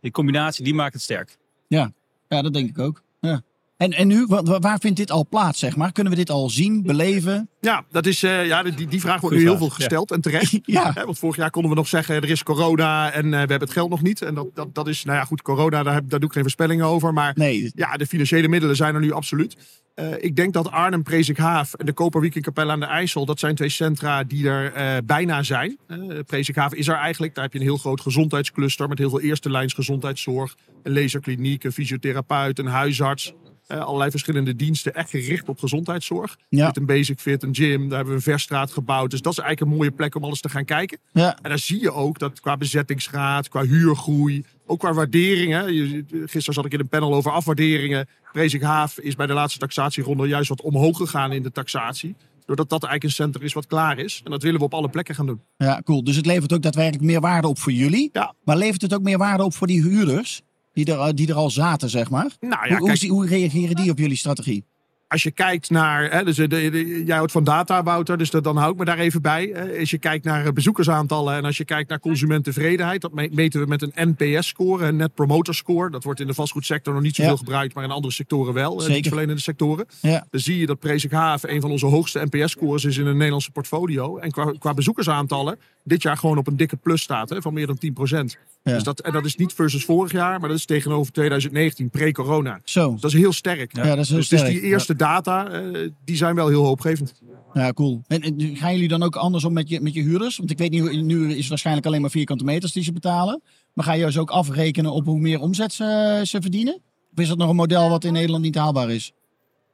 Die 0.00 0.10
combinatie, 0.10 0.64
die 0.64 0.74
maakt 0.74 0.92
het 0.92 1.02
sterk. 1.02 1.36
Ja, 1.68 1.92
ja 2.28 2.42
dat 2.42 2.52
denk 2.52 2.68
ik 2.68 2.78
ook. 2.78 3.02
Ja. 3.20 3.42
En, 3.76 3.92
en 3.92 4.08
nu, 4.08 4.26
waar 4.60 4.78
vindt 4.78 4.96
dit 4.96 5.10
al 5.10 5.26
plaats, 5.28 5.58
zeg 5.58 5.76
maar? 5.76 5.92
Kunnen 5.92 6.12
we 6.12 6.18
dit 6.18 6.30
al 6.30 6.50
zien, 6.50 6.82
beleven? 6.82 7.48
Ja, 7.60 7.84
dat 7.90 8.06
is, 8.06 8.22
uh, 8.22 8.46
ja 8.46 8.62
die, 8.62 8.86
die 8.86 9.00
vraag 9.00 9.20
wordt 9.20 9.36
nu 9.36 9.42
heel 9.42 9.56
veel 9.56 9.68
gesteld 9.68 10.10
en 10.10 10.20
terecht. 10.20 10.58
ja. 10.62 10.92
want 11.04 11.18
vorig 11.18 11.36
jaar 11.36 11.50
konden 11.50 11.70
we 11.70 11.76
nog 11.76 11.88
zeggen, 11.88 12.14
er 12.14 12.30
is 12.30 12.42
corona 12.42 13.12
en 13.12 13.24
uh, 13.24 13.30
we 13.30 13.36
hebben 13.36 13.60
het 13.60 13.70
geld 13.70 13.90
nog 13.90 14.02
niet. 14.02 14.22
En 14.22 14.34
dat, 14.34 14.46
dat, 14.54 14.74
dat 14.74 14.88
is, 14.88 15.04
nou 15.04 15.18
ja 15.18 15.24
goed, 15.24 15.42
corona, 15.42 15.82
daar, 15.82 16.08
daar 16.08 16.18
doe 16.18 16.28
ik 16.28 16.32
geen 16.32 16.42
voorspellingen 16.42 16.86
over. 16.86 17.12
Maar 17.12 17.32
nee. 17.36 17.72
ja, 17.74 17.96
de 17.96 18.06
financiële 18.06 18.48
middelen 18.48 18.76
zijn 18.76 18.94
er 18.94 19.00
nu 19.00 19.12
absoluut. 19.12 19.56
Uh, 20.00 20.12
ik 20.18 20.36
denk 20.36 20.52
dat 20.52 20.70
Arnhem, 20.70 21.02
Prezikhaaf 21.02 21.74
en 21.74 21.86
de 21.86 21.92
Koperweekendkapel 21.92 22.70
aan 22.70 22.80
de 22.80 22.86
IJssel, 22.86 23.26
dat 23.26 23.38
zijn 23.38 23.54
twee 23.54 23.68
centra 23.68 24.24
die 24.24 24.48
er 24.48 24.76
uh, 24.76 24.96
bijna 25.04 25.42
zijn. 25.42 25.78
Uh, 25.88 26.18
Prezikhaaf 26.26 26.74
is 26.74 26.88
er 26.88 26.94
eigenlijk. 26.94 27.34
Daar 27.34 27.44
heb 27.44 27.52
je 27.52 27.58
een 27.58 27.64
heel 27.64 27.76
groot 27.76 28.00
gezondheidscluster 28.00 28.88
met 28.88 28.98
heel 28.98 29.10
veel 29.10 29.20
eerste 29.20 29.50
lijns 29.50 29.74
gezondheidszorg. 29.74 30.56
Een 30.82 30.92
laserkliniek, 30.92 31.64
een 31.64 31.72
fysiotherapeut, 31.72 32.58
een 32.58 32.66
huisarts. 32.66 33.34
Allerlei 33.70 34.10
verschillende 34.10 34.56
diensten, 34.56 34.94
echt 34.94 35.10
gericht 35.10 35.48
op 35.48 35.58
gezondheidszorg. 35.58 36.36
Ja. 36.48 36.66
Met 36.66 36.76
een 36.76 36.86
basic 36.86 37.20
fit, 37.20 37.42
een 37.42 37.54
gym, 37.54 37.80
daar 37.80 37.96
hebben 37.96 38.08
we 38.08 38.14
een 38.14 38.32
verstraat 38.32 38.72
gebouwd. 38.72 39.10
Dus 39.10 39.22
dat 39.22 39.32
is 39.32 39.38
eigenlijk 39.38 39.70
een 39.70 39.76
mooie 39.78 39.90
plek 39.90 40.14
om 40.14 40.24
alles 40.24 40.40
te 40.40 40.48
gaan 40.48 40.64
kijken. 40.64 40.98
Ja. 41.12 41.38
En 41.42 41.48
daar 41.48 41.58
zie 41.58 41.80
je 41.80 41.92
ook 41.92 42.18
dat 42.18 42.40
qua 42.40 42.56
bezettingsgraad, 42.56 43.48
qua 43.48 43.64
huurgroei, 43.64 44.44
ook 44.66 44.78
qua 44.78 44.92
waarderingen. 44.92 45.64
Gisteren 46.10 46.54
zat 46.54 46.64
ik 46.64 46.72
in 46.72 46.80
een 46.80 46.88
panel 46.88 47.14
over 47.14 47.30
afwaarderingen. 47.30 48.08
Prezik 48.32 48.62
Haaf 48.62 48.98
is 48.98 49.14
bij 49.14 49.26
de 49.26 49.32
laatste 49.32 49.58
taxatieronde 49.58 50.26
juist 50.26 50.48
wat 50.48 50.62
omhoog 50.62 50.96
gegaan 50.96 51.32
in 51.32 51.42
de 51.42 51.52
taxatie. 51.52 52.14
Doordat 52.46 52.68
dat 52.68 52.82
eigenlijk 52.82 53.04
een 53.04 53.24
center 53.24 53.42
is 53.42 53.52
wat 53.52 53.66
klaar 53.66 53.98
is. 53.98 54.20
En 54.24 54.30
dat 54.30 54.42
willen 54.42 54.58
we 54.58 54.64
op 54.64 54.74
alle 54.74 54.88
plekken 54.88 55.14
gaan 55.14 55.26
doen. 55.26 55.40
Ja, 55.56 55.80
cool. 55.84 56.04
Dus 56.04 56.16
het 56.16 56.26
levert 56.26 56.52
ook 56.52 56.62
daadwerkelijk 56.62 57.04
meer 57.04 57.20
waarde 57.20 57.48
op 57.48 57.58
voor 57.58 57.72
jullie. 57.72 58.10
Ja. 58.12 58.34
Maar 58.44 58.56
levert 58.56 58.82
het 58.82 58.94
ook 58.94 59.02
meer 59.02 59.18
waarde 59.18 59.44
op 59.44 59.54
voor 59.54 59.66
die 59.66 59.82
huurders? 59.82 60.42
Die 60.72 60.94
er, 60.94 61.14
die 61.14 61.28
er 61.28 61.34
al 61.34 61.50
zaten, 61.50 61.90
zeg 61.90 62.10
maar. 62.10 62.30
Nou 62.40 62.68
ja, 62.68 62.76
hoe, 62.76 62.88
kijk, 62.88 63.00
hoe, 63.00 63.10
hoe 63.10 63.26
reageren 63.26 63.76
die 63.76 63.90
op 63.90 63.98
jullie 63.98 64.16
strategie? 64.16 64.64
als 65.10 65.22
je 65.22 65.30
kijkt 65.30 65.70
naar, 65.70 66.10
hè, 66.10 66.24
dus 66.24 66.36
de, 66.36 67.02
jij 67.06 67.16
houdt 67.16 67.32
van 67.32 67.44
data, 67.44 67.82
Wouter, 67.82 68.18
dus 68.18 68.30
dan 68.30 68.56
hou 68.56 68.72
ik 68.72 68.78
me 68.78 68.84
daar 68.84 68.98
even 68.98 69.22
bij. 69.22 69.78
Als 69.78 69.90
je 69.90 69.98
kijkt 69.98 70.24
naar 70.24 70.46
eh, 70.46 70.52
bezoekersaantallen 70.52 71.34
en 71.34 71.44
als 71.44 71.56
je 71.56 71.64
kijkt 71.64 71.88
naar 71.88 72.00
consumenttevredenheid, 72.00 73.00
dat 73.00 73.12
meten 73.12 73.60
we 73.60 73.66
met 73.66 73.82
een 73.82 74.14
NPS-score, 74.16 74.86
een 74.86 74.96
Net 74.96 75.14
Promoter 75.14 75.54
Score. 75.54 75.90
Dat 75.90 76.04
wordt 76.04 76.20
in 76.20 76.26
de 76.26 76.34
vastgoedsector 76.34 76.94
nog 76.94 77.02
niet 77.02 77.14
zoveel 77.14 77.36
gebruikt, 77.36 77.74
maar 77.74 77.84
in 77.84 77.90
andere 77.90 78.12
sectoren 78.12 78.54
wel, 78.54 78.76
dienstverlenende 78.76 79.40
sectoren. 79.40 79.86
Ja. 80.00 80.26
Dan 80.30 80.40
zie 80.40 80.58
je 80.58 80.66
dat 80.66 80.78
Prezik 80.78 81.10
Haven 81.10 81.54
een 81.54 81.60
van 81.60 81.70
onze 81.70 81.86
hoogste 81.86 82.26
NPS-scores 82.30 82.84
is 82.84 82.96
in 82.96 83.06
een 83.06 83.16
Nederlandse 83.16 83.50
portfolio. 83.50 84.18
En 84.18 84.30
qua, 84.30 84.52
qua 84.58 84.74
bezoekersaantallen 84.74 85.58
dit 85.84 86.02
jaar 86.02 86.16
gewoon 86.16 86.38
op 86.38 86.46
een 86.46 86.56
dikke 86.56 86.76
plus 86.76 87.02
staat 87.02 87.28
hè, 87.28 87.42
van 87.42 87.54
meer 87.54 87.66
dan 87.66 87.78
10 87.78 87.92
procent. 87.92 88.38
Dus 88.62 88.82
dat, 88.82 89.00
en 89.00 89.12
dat 89.12 89.24
is 89.24 89.36
niet 89.36 89.52
versus 89.52 89.84
vorig 89.84 90.12
jaar, 90.12 90.40
maar 90.40 90.48
dat 90.48 90.58
is 90.58 90.64
tegenover 90.64 91.12
2019, 91.12 91.90
pre-corona. 91.90 92.60
Zo. 92.64 92.92
Dus 92.92 93.00
dat 93.00 93.12
is 93.12 93.18
heel 93.18 93.32
sterk. 93.32 93.76
Ja, 93.76 93.82
dat 93.82 93.98
is 93.98 94.08
heel 94.08 94.18
dus, 94.18 94.26
sterk. 94.26 94.46
die 94.46 94.60
eerste 94.60 94.96
data, 94.96 95.62
uh, 95.62 95.90
die 96.04 96.16
zijn 96.16 96.34
wel 96.34 96.48
heel 96.48 96.64
hoopgevend. 96.64 97.14
Ja, 97.54 97.72
cool. 97.72 98.02
En, 98.06 98.22
en, 98.22 98.56
gaan 98.56 98.72
jullie 98.72 98.88
dan 98.88 99.02
ook 99.02 99.16
andersom 99.16 99.52
met 99.52 99.68
je, 99.68 99.80
met 99.80 99.94
je 99.94 100.02
huurders? 100.02 100.36
Want 100.36 100.50
ik 100.50 100.58
weet 100.58 100.70
niet, 100.70 101.02
nu 101.02 101.30
is 101.30 101.36
het 101.36 101.48
waarschijnlijk 101.48 101.86
alleen 101.86 102.00
maar 102.00 102.10
vierkante 102.10 102.44
meters 102.44 102.72
die 102.72 102.82
ze 102.82 102.92
betalen. 102.92 103.42
Maar 103.72 103.84
ga 103.84 103.92
je 103.92 104.12
ze 104.12 104.20
ook 104.20 104.30
afrekenen 104.30 104.92
op 104.92 105.04
hoe 105.04 105.20
meer 105.20 105.40
omzet 105.40 105.72
ze, 105.72 106.20
ze 106.24 106.40
verdienen? 106.40 106.74
Of 107.12 107.18
is 107.18 107.28
dat 107.28 107.38
nog 107.38 107.48
een 107.48 107.56
model 107.56 107.88
wat 107.88 108.04
in 108.04 108.12
Nederland 108.12 108.44
niet 108.44 108.54
haalbaar 108.54 108.90
is? 108.90 109.12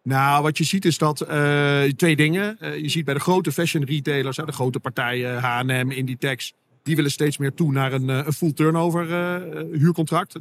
Nou, 0.03 0.43
wat 0.43 0.59
je 0.59 0.65
ziet 0.65 0.85
is 0.85 0.99
dat 0.99 1.23
uh, 1.31 1.83
twee 1.83 2.17
dingen. 2.17 2.57
Uh, 2.61 2.77
je 2.77 2.89
ziet 2.89 3.05
bij 3.05 3.15
de 3.15 3.21
grote 3.21 3.53
fashion 3.53 3.85
retailers, 3.85 4.37
de 4.37 4.53
grote 4.53 4.81
partijen, 4.81 5.39
H&M, 5.39 5.91
Inditex, 5.91 6.53
die 6.87 6.97
willen 6.97 7.11
steeds 7.11 7.39
meer 7.39 7.55
toe 7.55 7.73
naar 7.73 7.93
een, 7.93 8.09
een 8.09 8.33
full 8.33 8.53
turnover 8.53 9.09
uh, 9.09 9.79
huurcontract. 9.79 10.39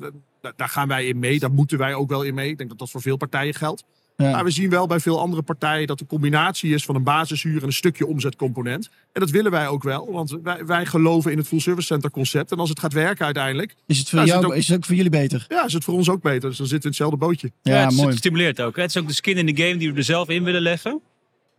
daar 0.56 0.70
gaan 0.70 0.88
wij 0.88 1.06
in 1.06 1.20
mee, 1.20 1.40
daar 1.40 1.52
moeten 1.52 1.78
wij 1.78 1.94
ook 1.94 2.10
wel 2.10 2.24
in 2.24 2.34
mee. 2.34 2.50
Ik 2.50 2.58
denk 2.58 2.70
dat 2.70 2.80
dat 2.80 2.90
voor 2.90 3.02
veel 3.02 3.18
partijen 3.18 3.54
geldt. 3.54 3.84
Maar 4.18 4.44
we 4.44 4.50
zien 4.50 4.70
wel 4.70 4.88
bij 4.88 5.00
veel 5.00 5.20
andere 5.20 5.42
partijen 5.42 5.88
dat 5.88 6.00
de 6.00 6.06
combinatie 6.06 6.74
is 6.74 6.86
van 6.86 6.96
een 6.96 7.04
basishuur 7.04 7.62
en 7.62 7.68
een 7.68 7.74
stukje 7.74 8.08
omzetcomponent. 8.08 8.90
En 9.14 9.22
dat 9.22 9.30
willen 9.30 9.52
wij 9.52 9.68
ook 9.68 9.84
wel, 9.84 10.12
want 10.12 10.38
wij, 10.44 10.66
wij 10.66 10.86
geloven 10.86 11.32
in 11.32 11.38
het 11.38 11.48
full 11.48 11.60
service 11.60 11.88
center 11.88 12.12
concept. 12.12 12.52
En 12.52 12.58
als 12.58 12.70
het 12.70 12.80
gaat 12.80 12.94
werken 12.94 13.26
uiteindelijk. 13.26 13.76
Is 13.88 13.98
het 13.98 14.10
voor, 14.10 14.20
jou, 14.20 14.30
is 14.30 14.36
het, 14.36 14.46
ook, 14.46 14.56
is 14.56 14.68
het 14.68 14.78
ook 14.78 14.86
voor 14.86 14.96
jullie 14.96 15.12
beter? 15.12 15.46
Ja, 15.48 15.66
is 15.66 15.74
het 15.74 15.84
voor 15.84 15.94
ons 15.94 16.10
ook 16.10 16.22
beter. 16.22 16.50
Dus 16.50 16.58
dan 16.58 16.68
zitten 16.68 16.92
we 16.92 16.98
in 16.98 17.06
hetzelfde 17.06 17.18
bootje. 17.18 17.52
Ja, 17.62 17.90
mooi. 17.90 18.08
Het 18.08 18.18
stimuleert 18.18 18.62
ook. 18.62 18.76
Het 18.76 18.90
is 18.90 18.98
ook 18.98 19.08
de 19.08 19.14
skin 19.14 19.38
in 19.38 19.46
de 19.46 19.64
game 19.64 19.78
die 19.78 19.92
we 19.92 19.98
er 19.98 20.04
zelf 20.04 20.30
in 20.30 20.44
willen 20.44 20.62
leggen. 20.62 21.02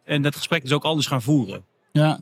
En 0.04 0.22
dat 0.22 0.36
gesprek 0.36 0.62
is 0.62 0.72
ook 0.72 0.84
anders 0.84 1.06
gaan 1.06 1.22
voeren. 1.22 1.64
Ja, 1.92 2.20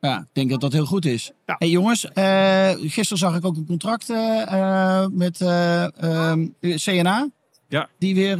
ja, 0.00 0.18
ik 0.18 0.26
denk 0.32 0.50
dat 0.50 0.60
dat 0.60 0.72
heel 0.72 0.86
goed 0.86 1.04
is. 1.04 1.32
Hey 1.44 1.68
jongens, 1.68 2.04
uh, 2.14 2.70
gisteren 2.70 3.18
zag 3.18 3.36
ik 3.36 3.44
ook 3.44 3.56
een 3.56 3.66
contract 3.66 4.10
uh, 4.10 5.06
met 5.06 5.40
uh, 5.40 6.02
ehm, 6.02 6.46
CNA. 6.60 7.28
Ja. 7.68 7.88
Die 7.98 8.14
weer 8.14 8.38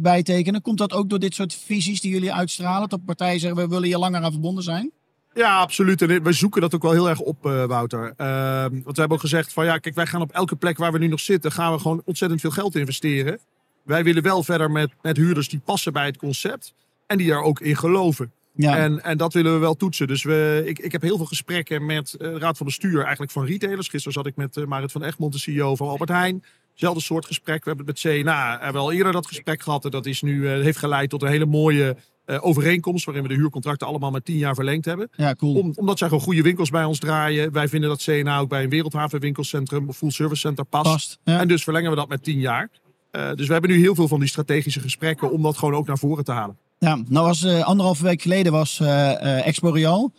bijtekenen. 0.00 0.62
Komt 0.62 0.78
dat 0.78 0.92
ook 0.92 1.08
door 1.08 1.18
dit 1.18 1.34
soort 1.34 1.54
visies 1.54 2.00
die 2.00 2.12
jullie 2.12 2.32
uitstralen? 2.32 2.88
Dat 2.88 3.04
partijen 3.04 3.40
zeggen, 3.40 3.62
we 3.62 3.68
willen 3.68 3.84
hier 3.84 3.98
langer 3.98 4.22
aan 4.22 4.32
verbonden 4.32 4.62
zijn? 4.64 4.90
Ja, 5.34 5.58
absoluut. 5.58 6.02
En 6.02 6.22
we 6.22 6.32
zoeken 6.32 6.60
dat 6.60 6.74
ook 6.74 6.82
wel 6.82 6.92
heel 6.92 7.08
erg 7.08 7.20
op, 7.20 7.42
Wouter. 7.42 8.12
Ehm, 8.16 8.70
want 8.70 8.84
we 8.84 9.00
hebben 9.00 9.16
ook 9.16 9.20
gezegd 9.20 9.52
van 9.52 9.64
ja, 9.64 9.78
kijk, 9.78 9.94
wij 9.94 10.06
gaan 10.06 10.20
op 10.20 10.32
elke 10.32 10.56
plek 10.56 10.78
waar 10.78 10.92
we 10.92 10.98
nu 10.98 11.06
nog 11.06 11.20
zitten, 11.20 11.52
gaan 11.52 11.72
we 11.72 11.78
gewoon 11.78 12.02
ontzettend 12.04 12.40
veel 12.40 12.50
geld 12.50 12.76
investeren. 12.76 13.38
Wij 13.84 14.04
willen 14.04 14.22
wel 14.22 14.42
verder 14.42 14.70
met, 14.70 14.90
met 15.02 15.16
huurders 15.16 15.48
die 15.48 15.60
passen 15.64 15.92
bij 15.92 16.06
het 16.06 16.16
concept 16.16 16.74
en 17.06 17.18
die 17.18 17.28
daar 17.28 17.42
ook 17.42 17.60
in 17.60 17.76
geloven. 17.76 18.32
Ja. 18.58 18.76
En, 18.76 19.02
en 19.04 19.16
dat 19.16 19.32
willen 19.32 19.52
we 19.52 19.58
wel 19.58 19.74
toetsen. 19.74 20.06
Dus 20.06 20.22
we, 20.22 20.62
ik, 20.64 20.78
ik 20.78 20.92
heb 20.92 21.02
heel 21.02 21.16
veel 21.16 21.26
gesprekken 21.26 21.86
met 21.86 22.14
uh, 22.18 22.32
de 22.32 22.38
Raad 22.38 22.56
van 22.56 22.66
Bestuur 22.66 23.00
eigenlijk 23.00 23.32
van 23.32 23.44
retailers. 23.44 23.88
Gisteren 23.88 24.12
zat 24.12 24.26
ik 24.26 24.36
met 24.36 24.56
uh, 24.56 24.64
Marit 24.64 24.92
van 24.92 25.02
Egmond, 25.02 25.32
de 25.32 25.38
CEO 25.38 25.76
van 25.76 25.88
Albert 25.88 26.10
Heijn. 26.10 26.44
Hetzelfde 26.70 27.00
soort 27.00 27.26
gesprek. 27.26 27.64
We 27.64 27.68
hebben 27.68 27.86
het 27.86 28.04
met 28.04 28.14
CNA 28.14 28.58
hebben 28.60 28.82
al 28.82 28.92
eerder 28.92 29.12
dat 29.12 29.26
gesprek 29.26 29.62
gehad. 29.62 29.84
En 29.84 29.90
dat 29.90 30.06
is 30.06 30.22
nu, 30.22 30.48
heeft 30.48 30.78
geleid 30.78 31.10
tot 31.10 31.22
een 31.22 31.28
hele 31.28 31.46
mooie 31.46 31.96
overeenkomst. 32.40 33.04
Waarin 33.04 33.22
we 33.22 33.28
de 33.28 33.34
huurcontracten 33.34 33.86
allemaal 33.86 34.10
met 34.10 34.24
tien 34.24 34.36
jaar 34.36 34.54
verlengd 34.54 34.84
hebben. 34.84 35.08
Ja, 35.16 35.34
cool. 35.34 35.72
omdat 35.74 35.98
zij 35.98 36.08
gewoon 36.08 36.22
goede 36.22 36.42
winkels 36.42 36.70
bij 36.70 36.84
ons 36.84 36.98
draaien. 36.98 37.52
Wij 37.52 37.68
vinden 37.68 37.88
dat 37.88 38.02
CNA 38.02 38.38
ook 38.38 38.48
bij 38.48 38.62
een 38.62 38.70
Wereldhaven 38.70 39.20
winkelcentrum 39.20 39.88
of 39.88 39.96
full 39.96 40.10
service 40.10 40.40
center 40.40 40.64
past. 40.64 40.84
past 40.84 41.18
En 41.24 41.48
dus 41.48 41.64
verlengen 41.64 41.90
we 41.90 41.96
dat 41.96 42.08
met 42.08 42.22
tien 42.22 42.40
jaar. 42.40 42.70
dus 43.10 43.46
we 43.46 43.52
hebben 43.52 43.70
nu 43.70 43.78
heel 43.78 43.94
veel 43.94 44.08
van 44.08 44.20
die 44.20 44.28
strategische 44.28 44.80
gesprekken 44.80 45.30
om 45.30 45.42
dat 45.42 45.58
gewoon 45.58 45.74
ook 45.74 45.86
naar 45.86 45.98
voren 45.98 46.24
te 46.24 46.32
halen. 46.32 46.56
Ja, 46.78 46.98
nou 47.08 47.26
was 47.26 47.42
uh, 47.42 47.64
anderhalve 47.64 48.02
week 48.02 48.22
geleden 48.22 48.52
was 48.52 48.78
uh, 48.82 49.46
Expo 49.46 49.70
Real. 49.70 50.12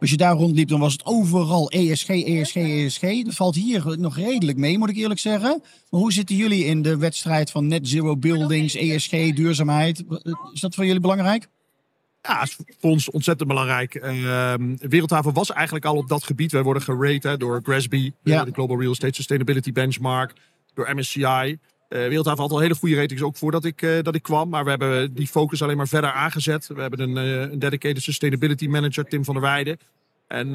Als 0.00 0.10
je 0.10 0.16
daar 0.16 0.34
rondliep, 0.34 0.68
dan 0.68 0.80
was 0.80 0.92
het 0.92 1.04
overal 1.04 1.70
ESG, 1.70 2.08
ESG, 2.08 2.54
ESG. 2.56 3.00
Dat 3.00 3.34
valt 3.34 3.54
hier 3.54 3.98
nog 3.98 4.16
redelijk 4.16 4.58
mee, 4.58 4.78
moet 4.78 4.88
ik 4.88 4.96
eerlijk 4.96 5.20
zeggen. 5.20 5.62
Maar 5.90 6.00
hoe 6.00 6.12
zitten 6.12 6.36
jullie 6.36 6.64
in 6.64 6.82
de 6.82 6.96
wedstrijd 6.96 7.50
van 7.50 7.66
net 7.66 7.88
zero 7.88 8.16
buildings, 8.16 8.74
ESG, 8.74 9.10
duurzaamheid? 9.10 10.04
Is 10.52 10.60
dat 10.60 10.74
voor 10.74 10.84
jullie 10.84 11.00
belangrijk? 11.00 11.48
Ja, 12.22 12.42
is 12.42 12.56
voor 12.78 12.90
ons 12.90 13.10
ontzettend 13.10 13.48
belangrijk. 13.48 13.94
Uh, 13.94 14.54
Wereldhaven 14.78 15.32
was 15.32 15.52
eigenlijk 15.52 15.84
al 15.84 15.96
op 15.96 16.08
dat 16.08 16.24
gebied. 16.24 16.52
Wij 16.52 16.62
worden 16.62 16.82
gerate 16.82 17.36
door 17.36 17.60
GRESB, 17.62 18.10
ja. 18.22 18.44
de 18.44 18.52
Global 18.52 18.78
Real 18.80 18.90
Estate 18.90 19.14
Sustainability 19.14 19.72
Benchmark, 19.72 20.32
door 20.74 20.94
MSCI. 20.94 21.58
Uh, 21.88 21.98
Wereldhaven 21.98 22.42
had 22.42 22.52
al 22.52 22.58
hele 22.58 22.74
goede 22.74 22.96
ratings 22.96 23.22
ook 23.22 23.36
voordat 23.36 23.64
ik, 23.64 23.82
uh, 23.82 24.02
dat 24.02 24.14
ik 24.14 24.22
kwam. 24.22 24.48
Maar 24.48 24.64
we 24.64 24.70
hebben 24.70 25.14
die 25.14 25.26
focus 25.26 25.62
alleen 25.62 25.76
maar 25.76 25.88
verder 25.88 26.10
aangezet. 26.10 26.66
We 26.66 26.80
hebben 26.80 27.00
een, 27.00 27.16
uh, 27.16 27.40
een 27.40 27.58
dedicated 27.58 28.02
sustainability 28.02 28.66
manager, 28.66 29.04
Tim 29.04 29.24
van 29.24 29.34
der 29.34 29.42
Weijden. 29.42 29.78
En 30.26 30.52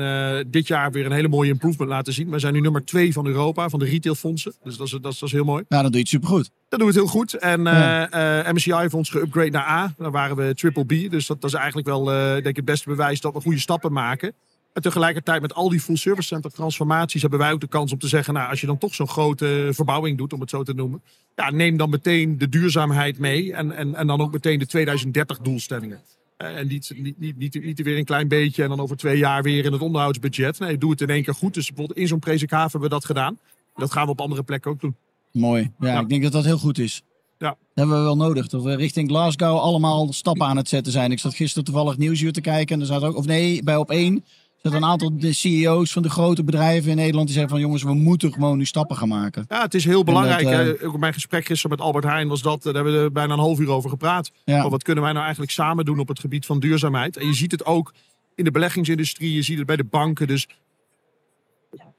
dit 0.49 0.67
jaar 0.67 0.91
weer 0.91 1.05
een 1.05 1.11
hele 1.11 1.27
mooie 1.27 1.49
improvement 1.49 1.89
laten 1.89 2.13
zien. 2.13 2.29
We 2.29 2.39
zijn 2.39 2.53
nu 2.53 2.59
nummer 2.59 2.85
twee 2.85 3.13
van 3.13 3.25
Europa, 3.25 3.69
van 3.69 3.79
de 3.79 3.85
retailfondsen. 3.85 4.53
Dus 4.63 4.77
dat 4.77 4.85
is, 4.85 4.91
dat 4.91 5.11
is, 5.11 5.19
dat 5.19 5.27
is 5.29 5.35
heel 5.35 5.43
mooi. 5.43 5.63
Ja, 5.67 5.81
dan 5.81 5.91
doe 5.91 5.93
je 5.93 5.99
het 5.99 6.07
supergoed. 6.07 6.51
Dat 6.69 6.79
doen 6.79 6.87
we 6.89 6.93
het 6.93 7.03
heel 7.03 7.11
goed. 7.19 7.33
En 7.33 7.63
ja. 7.63 8.51
MSCI 8.53 8.73
heeft 8.73 8.93
ons 8.93 9.09
geupgrade 9.09 9.49
naar 9.49 9.67
A. 9.67 9.93
Dan 9.97 10.11
waren 10.11 10.35
we 10.35 10.55
triple 10.55 10.85
B. 10.85 11.11
Dus 11.11 11.27
dat, 11.27 11.41
dat 11.41 11.49
is 11.49 11.55
eigenlijk 11.55 11.87
wel 11.87 12.03
denk 12.03 12.45
ik 12.45 12.55
het 12.55 12.65
beste 12.65 12.89
bewijs 12.89 13.21
dat 13.21 13.33
we 13.33 13.41
goede 13.41 13.59
stappen 13.59 13.93
maken. 13.93 14.33
En 14.73 14.81
tegelijkertijd 14.81 15.41
met 15.41 15.53
al 15.53 15.69
die 15.69 15.79
full 15.79 15.95
service 15.95 16.27
center 16.27 16.51
transformaties 16.51 17.21
hebben 17.21 17.39
wij 17.39 17.51
ook 17.51 17.59
de 17.59 17.67
kans 17.67 17.91
om 17.91 17.99
te 17.99 18.07
zeggen, 18.07 18.33
nou, 18.33 18.49
als 18.49 18.61
je 18.61 18.67
dan 18.67 18.77
toch 18.77 18.95
zo'n 18.95 19.07
grote 19.07 19.69
verbouwing 19.71 20.17
doet, 20.17 20.33
om 20.33 20.39
het 20.39 20.49
zo 20.49 20.63
te 20.63 20.73
noemen, 20.73 21.01
ja, 21.35 21.49
neem 21.49 21.77
dan 21.77 21.89
meteen 21.89 22.37
de 22.37 22.49
duurzaamheid 22.49 23.19
mee 23.19 23.53
en, 23.53 23.71
en, 23.71 23.95
en 23.95 24.07
dan 24.07 24.21
ook 24.21 24.31
meteen 24.31 24.59
de 24.59 24.65
2030 24.65 25.39
doelstellingen. 25.39 26.01
Eh, 26.37 26.57
en 26.57 26.67
niet, 26.67 26.93
niet, 26.95 27.19
niet, 27.19 27.37
niet, 27.37 27.63
niet 27.63 27.81
weer 27.81 27.97
een 27.97 28.05
klein 28.05 28.27
beetje 28.27 28.63
en 28.63 28.69
dan 28.69 28.79
over 28.79 28.97
twee 28.97 29.17
jaar 29.17 29.43
weer 29.43 29.65
in 29.65 29.71
het 29.71 29.81
onderhoudsbudget. 29.81 30.59
Nee, 30.59 30.77
doe 30.77 30.91
het 30.91 31.01
in 31.01 31.09
één 31.09 31.23
keer 31.23 31.33
goed. 31.33 31.53
Dus 31.53 31.67
bijvoorbeeld 31.67 31.99
in 31.99 32.07
zo'n 32.07 32.19
Presikhaven 32.19 32.71
hebben 32.71 32.89
we 32.89 32.95
dat 32.95 33.05
gedaan. 33.05 33.39
Dat 33.75 33.91
gaan 33.91 34.05
we 34.05 34.11
op 34.11 34.21
andere 34.21 34.43
plekken 34.43 34.71
ook 34.71 34.79
doen. 34.79 34.95
Mooi. 35.31 35.71
Ja, 35.79 35.99
ik 35.99 36.09
denk 36.09 36.23
dat 36.23 36.31
dat 36.31 36.45
heel 36.45 36.57
goed 36.57 36.79
is. 36.79 37.03
Ja. 37.37 37.47
Dat 37.47 37.57
hebben 37.73 37.97
we 37.97 38.03
wel 38.03 38.15
nodig. 38.15 38.47
Dat 38.47 38.63
we 38.63 38.75
richting 38.75 39.09
Glasgow 39.09 39.57
allemaal 39.57 40.13
stappen 40.13 40.45
aan 40.45 40.57
het 40.57 40.69
zetten 40.69 40.91
zijn. 40.91 41.11
Ik 41.11 41.19
zat 41.19 41.33
gisteren 41.33 41.63
toevallig 41.63 41.97
Nieuwsuur 41.97 42.31
te 42.31 42.41
kijken. 42.41 42.75
En 42.75 42.81
er 42.81 42.87
zat 42.87 43.03
ook, 43.03 43.15
of 43.15 43.25
nee, 43.25 43.63
bij 43.63 43.75
op 43.75 43.89
één 43.89 44.23
er 44.61 44.73
een 44.73 44.85
aantal 44.85 45.17
de 45.17 45.33
CEO's 45.33 45.91
van 45.91 46.01
de 46.01 46.09
grote 46.09 46.43
bedrijven 46.43 46.89
in 46.89 46.95
Nederland 46.95 47.25
die 47.25 47.35
zeggen 47.35 47.53
van 47.53 47.61
jongens, 47.61 47.83
we 47.83 47.93
moeten 47.93 48.33
gewoon 48.33 48.57
nu 48.57 48.65
stappen 48.65 48.97
gaan 48.97 49.07
maken. 49.07 49.45
Ja, 49.47 49.61
het 49.61 49.73
is 49.73 49.85
heel 49.85 50.03
belangrijk. 50.03 50.43
Dat, 50.43 50.93
uh... 50.93 50.99
Mijn 50.99 51.13
gesprek 51.13 51.45
gisteren 51.45 51.77
met 51.77 51.85
Albert 51.85 52.05
Heijn 52.05 52.27
was 52.27 52.41
dat, 52.41 52.63
daar 52.63 52.73
hebben 52.73 53.03
we 53.03 53.11
bijna 53.11 53.33
een 53.33 53.39
half 53.39 53.59
uur 53.59 53.69
over 53.69 53.89
gepraat. 53.89 54.31
Ja. 54.45 54.69
Wat 54.69 54.83
kunnen 54.83 55.03
wij 55.03 55.11
nou 55.11 55.23
eigenlijk 55.23 55.53
samen 55.53 55.85
doen 55.85 55.99
op 55.99 56.07
het 56.07 56.19
gebied 56.19 56.45
van 56.45 56.59
duurzaamheid? 56.59 57.17
En 57.17 57.27
je 57.27 57.33
ziet 57.33 57.51
het 57.51 57.65
ook 57.65 57.93
in 58.35 58.43
de 58.43 58.51
beleggingsindustrie, 58.51 59.33
je 59.33 59.41
ziet 59.41 59.57
het 59.57 59.67
bij 59.67 59.75
de 59.75 59.83
banken. 59.83 60.27
Dus 60.27 60.47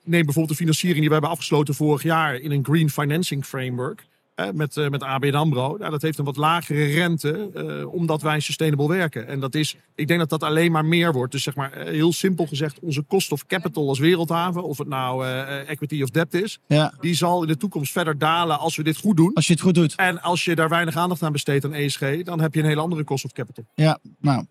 neem 0.04 0.24
bijvoorbeeld 0.24 0.48
de 0.48 0.54
financiering 0.54 0.98
die 0.98 1.08
we 1.08 1.12
hebben 1.12 1.30
afgesloten 1.30 1.74
vorig 1.74 2.02
jaar 2.02 2.34
in 2.34 2.50
een 2.50 2.64
Green 2.64 2.90
Financing 2.90 3.44
Framework 3.44 4.06
met, 4.52 4.76
uh, 4.76 4.88
met 4.88 5.02
ABN 5.02 5.34
AMRO. 5.34 5.76
Nou, 5.76 5.90
dat 5.90 6.02
heeft 6.02 6.18
een 6.18 6.24
wat 6.24 6.36
lagere 6.36 6.84
rente, 6.84 7.50
uh, 7.56 7.92
omdat 7.92 8.22
wij 8.22 8.40
sustainable 8.40 8.88
werken. 8.88 9.26
En 9.26 9.40
dat 9.40 9.54
is, 9.54 9.76
ik 9.94 10.06
denk 10.06 10.20
dat 10.20 10.28
dat 10.28 10.42
alleen 10.42 10.72
maar 10.72 10.84
meer 10.84 11.12
wordt. 11.12 11.32
Dus 11.32 11.42
zeg 11.42 11.54
maar, 11.54 11.78
uh, 11.78 11.84
heel 11.84 12.12
simpel 12.12 12.46
gezegd, 12.46 12.78
onze 12.80 13.04
cost 13.06 13.32
of 13.32 13.46
capital 13.46 13.88
als 13.88 13.98
wereldhaven, 13.98 14.62
of 14.62 14.78
het 14.78 14.88
nou 14.88 15.26
equity 15.66 16.02
of 16.02 16.10
debt 16.10 16.34
is, 16.34 16.58
ja. 16.66 16.94
die 17.00 17.14
zal 17.14 17.42
in 17.42 17.48
de 17.48 17.56
toekomst 17.56 17.92
verder 17.92 18.18
dalen 18.18 18.58
als 18.58 18.76
we 18.76 18.82
dit 18.82 18.96
goed 18.96 19.16
doen. 19.16 19.34
Als 19.34 19.46
je 19.46 19.52
het 19.52 19.62
goed 19.62 19.74
doet. 19.74 19.94
En 19.94 20.22
als 20.22 20.44
je 20.44 20.54
daar 20.54 20.68
weinig 20.68 20.96
aandacht 20.96 21.22
aan 21.22 21.32
besteedt 21.32 21.64
aan 21.64 21.74
ESG, 21.74 22.22
dan 22.22 22.40
heb 22.40 22.54
je 22.54 22.60
een 22.60 22.66
hele 22.66 22.80
andere 22.80 23.04
cost 23.04 23.24
of 23.24 23.32
capital. 23.32 23.64
Ja, 23.74 23.98
nou, 24.20 24.44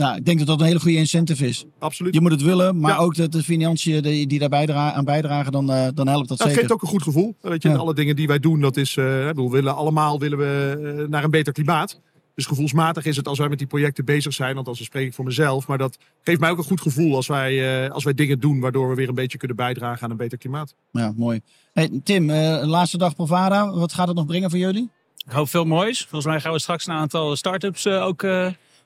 nou, 0.00 0.16
ik 0.16 0.24
denk 0.24 0.38
dat 0.38 0.46
dat 0.46 0.60
een 0.60 0.66
hele 0.66 0.80
goede 0.80 0.96
incentive 0.96 1.46
is. 1.46 1.64
Absoluut. 1.78 2.14
Je 2.14 2.20
moet 2.20 2.30
het 2.30 2.42
willen, 2.42 2.78
maar 2.80 2.98
ook 2.98 3.14
de, 3.14 3.28
de 3.28 3.42
financiën 3.42 4.02
die, 4.02 4.26
die 4.26 4.38
daarbij 4.38 4.74
aan 4.74 5.04
bijdragen, 5.04 5.52
dan, 5.52 5.70
uh, 5.70 5.88
dan 5.94 6.08
helpt 6.08 6.28
dat 6.28 6.38
nou, 6.38 6.50
zeker. 6.50 6.50
Het 6.50 6.54
geeft 6.54 6.72
ook 6.72 6.82
een 6.82 6.88
goed 6.88 7.02
gevoel. 7.02 7.36
Weet 7.40 7.62
je, 7.62 7.68
ja. 7.68 7.76
alle 7.76 7.94
dingen 7.94 8.16
die 8.16 8.26
wij 8.26 8.38
doen, 8.38 8.60
dat 8.60 8.76
is, 8.76 8.96
uh, 8.96 9.26
bedoel, 9.26 9.50
willen, 9.50 9.74
allemaal 9.74 10.18
willen 10.18 10.38
we 10.38 10.78
uh, 10.98 11.08
naar 11.08 11.24
een 11.24 11.30
beter 11.30 11.52
klimaat. 11.52 12.00
Dus 12.34 12.46
gevoelsmatig 12.46 13.04
is 13.04 13.16
het 13.16 13.28
als 13.28 13.38
wij 13.38 13.48
met 13.48 13.58
die 13.58 13.66
projecten 13.66 14.04
bezig 14.04 14.32
zijn, 14.32 14.54
want 14.54 14.68
als 14.68 14.84
spreek 14.84 15.06
ik 15.06 15.14
voor 15.14 15.24
mezelf, 15.24 15.66
maar 15.66 15.78
dat 15.78 15.98
geeft 16.22 16.40
mij 16.40 16.50
ook 16.50 16.58
een 16.58 16.64
goed 16.64 16.80
gevoel 16.80 17.16
als 17.16 17.26
wij, 17.26 17.90
als 17.90 18.04
wij 18.04 18.14
dingen 18.14 18.40
doen 18.40 18.60
waardoor 18.60 18.88
we 18.88 18.94
weer 18.94 19.08
een 19.08 19.14
beetje 19.14 19.38
kunnen 19.38 19.56
bijdragen 19.56 20.02
aan 20.02 20.10
een 20.10 20.16
beter 20.16 20.38
klimaat. 20.38 20.74
Ja, 20.92 21.12
mooi. 21.16 21.40
Hey, 21.72 22.00
Tim, 22.04 22.30
laatste 22.62 22.98
dag 22.98 23.14
Provada, 23.14 23.70
wat 23.70 23.92
gaat 23.92 24.06
het 24.06 24.16
nog 24.16 24.26
brengen 24.26 24.50
voor 24.50 24.58
jullie? 24.58 24.90
Ik 25.26 25.32
hoop 25.32 25.48
veel 25.48 25.64
moois. 25.64 26.00
Volgens 26.00 26.24
mij 26.24 26.40
gaan 26.40 26.52
we 26.52 26.58
straks 26.58 26.86
een 26.86 26.94
aantal 26.94 27.36
start-ups 27.36 27.86
ook 27.86 28.22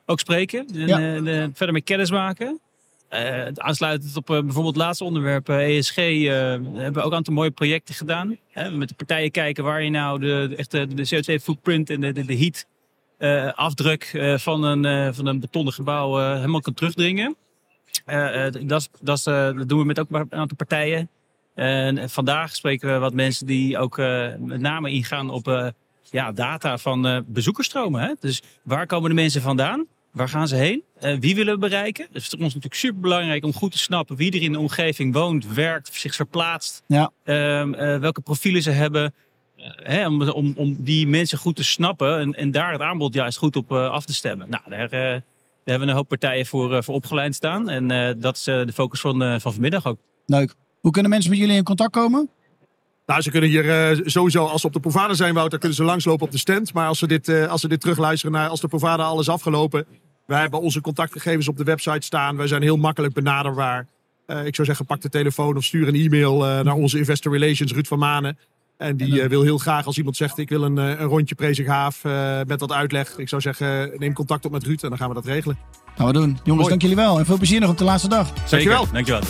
ook 0.07 0.21
spreken 0.21 0.67
en, 0.75 0.87
ja. 0.87 1.17
uh, 1.17 1.47
verder 1.53 1.73
mee 1.73 1.83
kennis 1.83 2.11
maken. 2.11 2.61
Uh, 3.11 3.47
aansluitend 3.55 4.17
op 4.17 4.31
uh, 4.31 4.41
bijvoorbeeld 4.41 4.75
het 4.75 4.85
laatste 4.85 5.05
onderwerp, 5.05 5.49
ESG, 5.49 5.95
hebben 5.97 6.93
we 6.93 7.01
ook 7.01 7.11
een 7.11 7.17
aantal 7.17 7.35
mooie 7.35 7.51
projecten 7.51 7.95
gedaan. 7.95 8.39
met 8.73 8.89
de 8.89 8.95
partijen 8.95 9.31
kijken 9.31 9.65
waar 9.65 9.83
je 9.83 9.91
nou 9.91 10.21
de, 10.21 10.47
de, 10.49 10.57
echte, 10.57 10.87
de 10.87 11.09
CO2-footprint 11.15 11.91
en 11.91 12.01
de, 12.01 12.13
de, 12.13 12.25
de 12.25 12.39
heat 12.39 12.67
afdruk 13.55 14.11
van, 14.37 14.63
een, 14.63 15.15
van 15.15 15.27
een 15.27 15.41
betonnen 15.41 15.73
gebouw 15.73 16.35
helemaal 16.35 16.61
kan 16.61 16.75
terugdringen. 16.75 17.37
dat, 18.67 18.91
dat, 19.01 19.23
dat 19.25 19.69
doen 19.69 19.79
we 19.79 19.85
met 19.85 20.01
ook 20.01 20.11
een 20.11 20.33
aantal 20.33 20.57
partijen. 20.57 21.11
En 21.55 22.11
vandaag 22.11 22.55
spreken 22.55 22.93
we 22.93 22.99
wat 22.99 23.15
mensen 23.15 23.47
die 23.47 23.79
ook 23.79 23.97
met 24.39 24.61
name 24.61 24.91
ingaan 24.91 25.31
op 25.31 25.73
ja, 26.03 26.33
data 26.33 26.79
van 26.79 27.25
bezoekersstromen. 27.27 28.01
Hè? 28.01 28.13
Dus 28.21 28.43
waar 28.63 28.87
komen 28.87 29.09
de 29.09 29.17
mensen 29.17 29.43
vandaan? 29.43 29.87
Waar 30.15 30.29
gaan 30.29 30.49
ze 30.49 30.57
heen? 30.57 30.83
Uh, 31.03 31.17
wie 31.19 31.35
willen 31.35 31.55
we 31.55 31.61
bereiken? 31.61 32.07
Dus 32.13 32.25
het 32.25 32.33
is 32.33 32.39
ons 32.39 32.55
natuurlijk 32.55 32.75
super 32.75 33.01
belangrijk 33.01 33.45
om 33.45 33.53
goed 33.53 33.73
te 33.73 33.79
snappen 33.79 34.17
wie 34.17 34.33
er 34.33 34.43
in 34.43 34.53
de 34.53 34.59
omgeving 34.59 35.15
woont, 35.15 35.55
werkt, 35.55 35.95
zich 35.95 36.15
verplaatst. 36.15 36.83
Ja. 36.87 37.11
Uh, 37.25 37.35
uh, 37.35 37.99
welke 37.99 38.21
profielen 38.21 38.63
ze 38.63 38.71
hebben. 38.71 39.15
Eh, 39.57 39.65
hè, 39.77 40.07
om, 40.07 40.23
om, 40.23 40.53
om 40.57 40.77
die 40.79 41.07
mensen 41.07 41.39
goed 41.39 41.57
te 41.57 41.65
snappen 41.65 42.19
en, 42.19 42.35
en 42.35 42.51
daar 42.51 42.73
het 42.73 42.81
aanbod 42.81 43.15
juist 43.15 43.39
goed 43.39 43.57
op 43.57 43.73
af 43.73 44.05
te 44.05 44.15
stemmen. 44.15 44.51
Nou, 44.51 44.63
daar, 44.69 44.89
daar 44.89 45.23
hebben 45.65 45.87
we 45.87 45.93
een 45.93 45.99
hoop 45.99 46.09
partijen 46.09 46.47
voor, 46.47 46.85
voor 46.85 46.95
opgeleid 46.95 47.35
staan. 47.35 47.69
En 47.69 48.19
dat 48.21 48.37
is 48.37 48.43
de 48.43 48.73
focus 48.75 49.01
van, 49.01 49.41
van 49.41 49.53
vanmiddag 49.53 49.87
ook. 49.87 49.99
Leuk. 50.27 50.55
Hoe 50.81 50.93
kunnen 50.93 51.11
mensen 51.11 51.31
met 51.31 51.39
jullie 51.39 51.57
in 51.57 51.65
contact 51.65 51.93
komen? 51.93 52.31
Nou, 53.07 53.21
ze 53.21 53.31
kunnen 53.31 53.51
hier 53.51 53.97
uh, 53.97 54.01
sowieso, 54.05 54.45
als 54.45 54.61
ze 54.61 54.67
op 54.67 54.73
de 54.73 54.81
Provada 54.81 55.15
zijn, 55.15 55.35
Wouter, 55.35 55.59
kunnen 55.59 55.77
ze 55.77 55.85
langslopen 55.85 56.27
op 56.27 56.33
de 56.33 56.39
stand. 56.39 56.73
Maar 56.73 56.89
als 56.89 56.99
ze 56.99 57.07
dit, 57.07 57.29
uh, 57.29 57.47
als 57.47 57.61
ze 57.61 57.69
dit 57.69 57.81
terugluisteren 57.81 58.33
naar 58.33 58.49
als 58.49 58.61
de 58.61 58.69
Provada 58.69 59.05
al 59.05 59.21
is 59.21 59.29
afgelopen. 59.29 59.87
Wij 60.27 60.41
hebben 60.41 60.61
onze 60.61 60.81
contactgegevens 60.81 61.49
op 61.49 61.57
de 61.57 61.65
website 61.65 62.01
staan. 62.01 62.37
Wij 62.37 62.47
zijn 62.47 62.63
heel 62.63 62.77
makkelijk 62.77 63.15
benaderbaar. 63.15 63.87
Uh, 64.27 64.47
ik 64.47 64.55
zou 64.55 64.67
zeggen, 64.67 64.87
pak 64.87 65.01
de 65.01 65.09
telefoon 65.09 65.57
of 65.57 65.65
stuur 65.65 65.89
een 65.89 65.95
e-mail 65.95 66.39
naar 66.39 66.75
onze 66.75 66.99
investor 66.99 67.33
relations, 67.33 67.73
Ruud 67.73 67.87
van 67.87 67.99
Manen. 67.99 68.39
En 68.77 68.97
die 68.97 69.29
wil 69.29 69.43
heel 69.43 69.59
graag, 69.59 69.87
als 69.87 69.97
iemand 69.99 70.17
zegt, 70.17 70.39
ik 70.39 70.49
wil 70.49 70.63
een, 70.63 70.77
een 70.77 70.97
rondje 70.97 71.35
Prezighaaf 71.35 72.03
met 72.47 72.61
wat 72.61 72.73
uitleg. 72.73 73.19
Ik 73.19 73.29
zou 73.29 73.41
zeggen, 73.41 73.91
neem 73.97 74.13
contact 74.13 74.45
op 74.45 74.53
met 74.53 74.65
Ruud 74.65 74.83
en 74.83 74.89
dan 74.89 74.99
gaan 74.99 75.09
we 75.09 75.15
dat 75.15 75.27
regelen. 75.27 75.59
Gaan 75.97 76.07
we 76.07 76.13
doen. 76.13 76.39
Jongens, 76.45 76.69
dank 76.69 76.81
jullie 76.81 76.97
wel. 76.97 77.19
En 77.19 77.25
veel 77.25 77.37
plezier 77.37 77.61
nog 77.61 77.71
op 77.71 77.79
de 77.79 77.85
laatste 77.85 78.09
dag. 78.09 78.27
Zeker. 78.27 78.49
Dankjewel. 78.51 78.89
Dankjewel. 78.93 79.23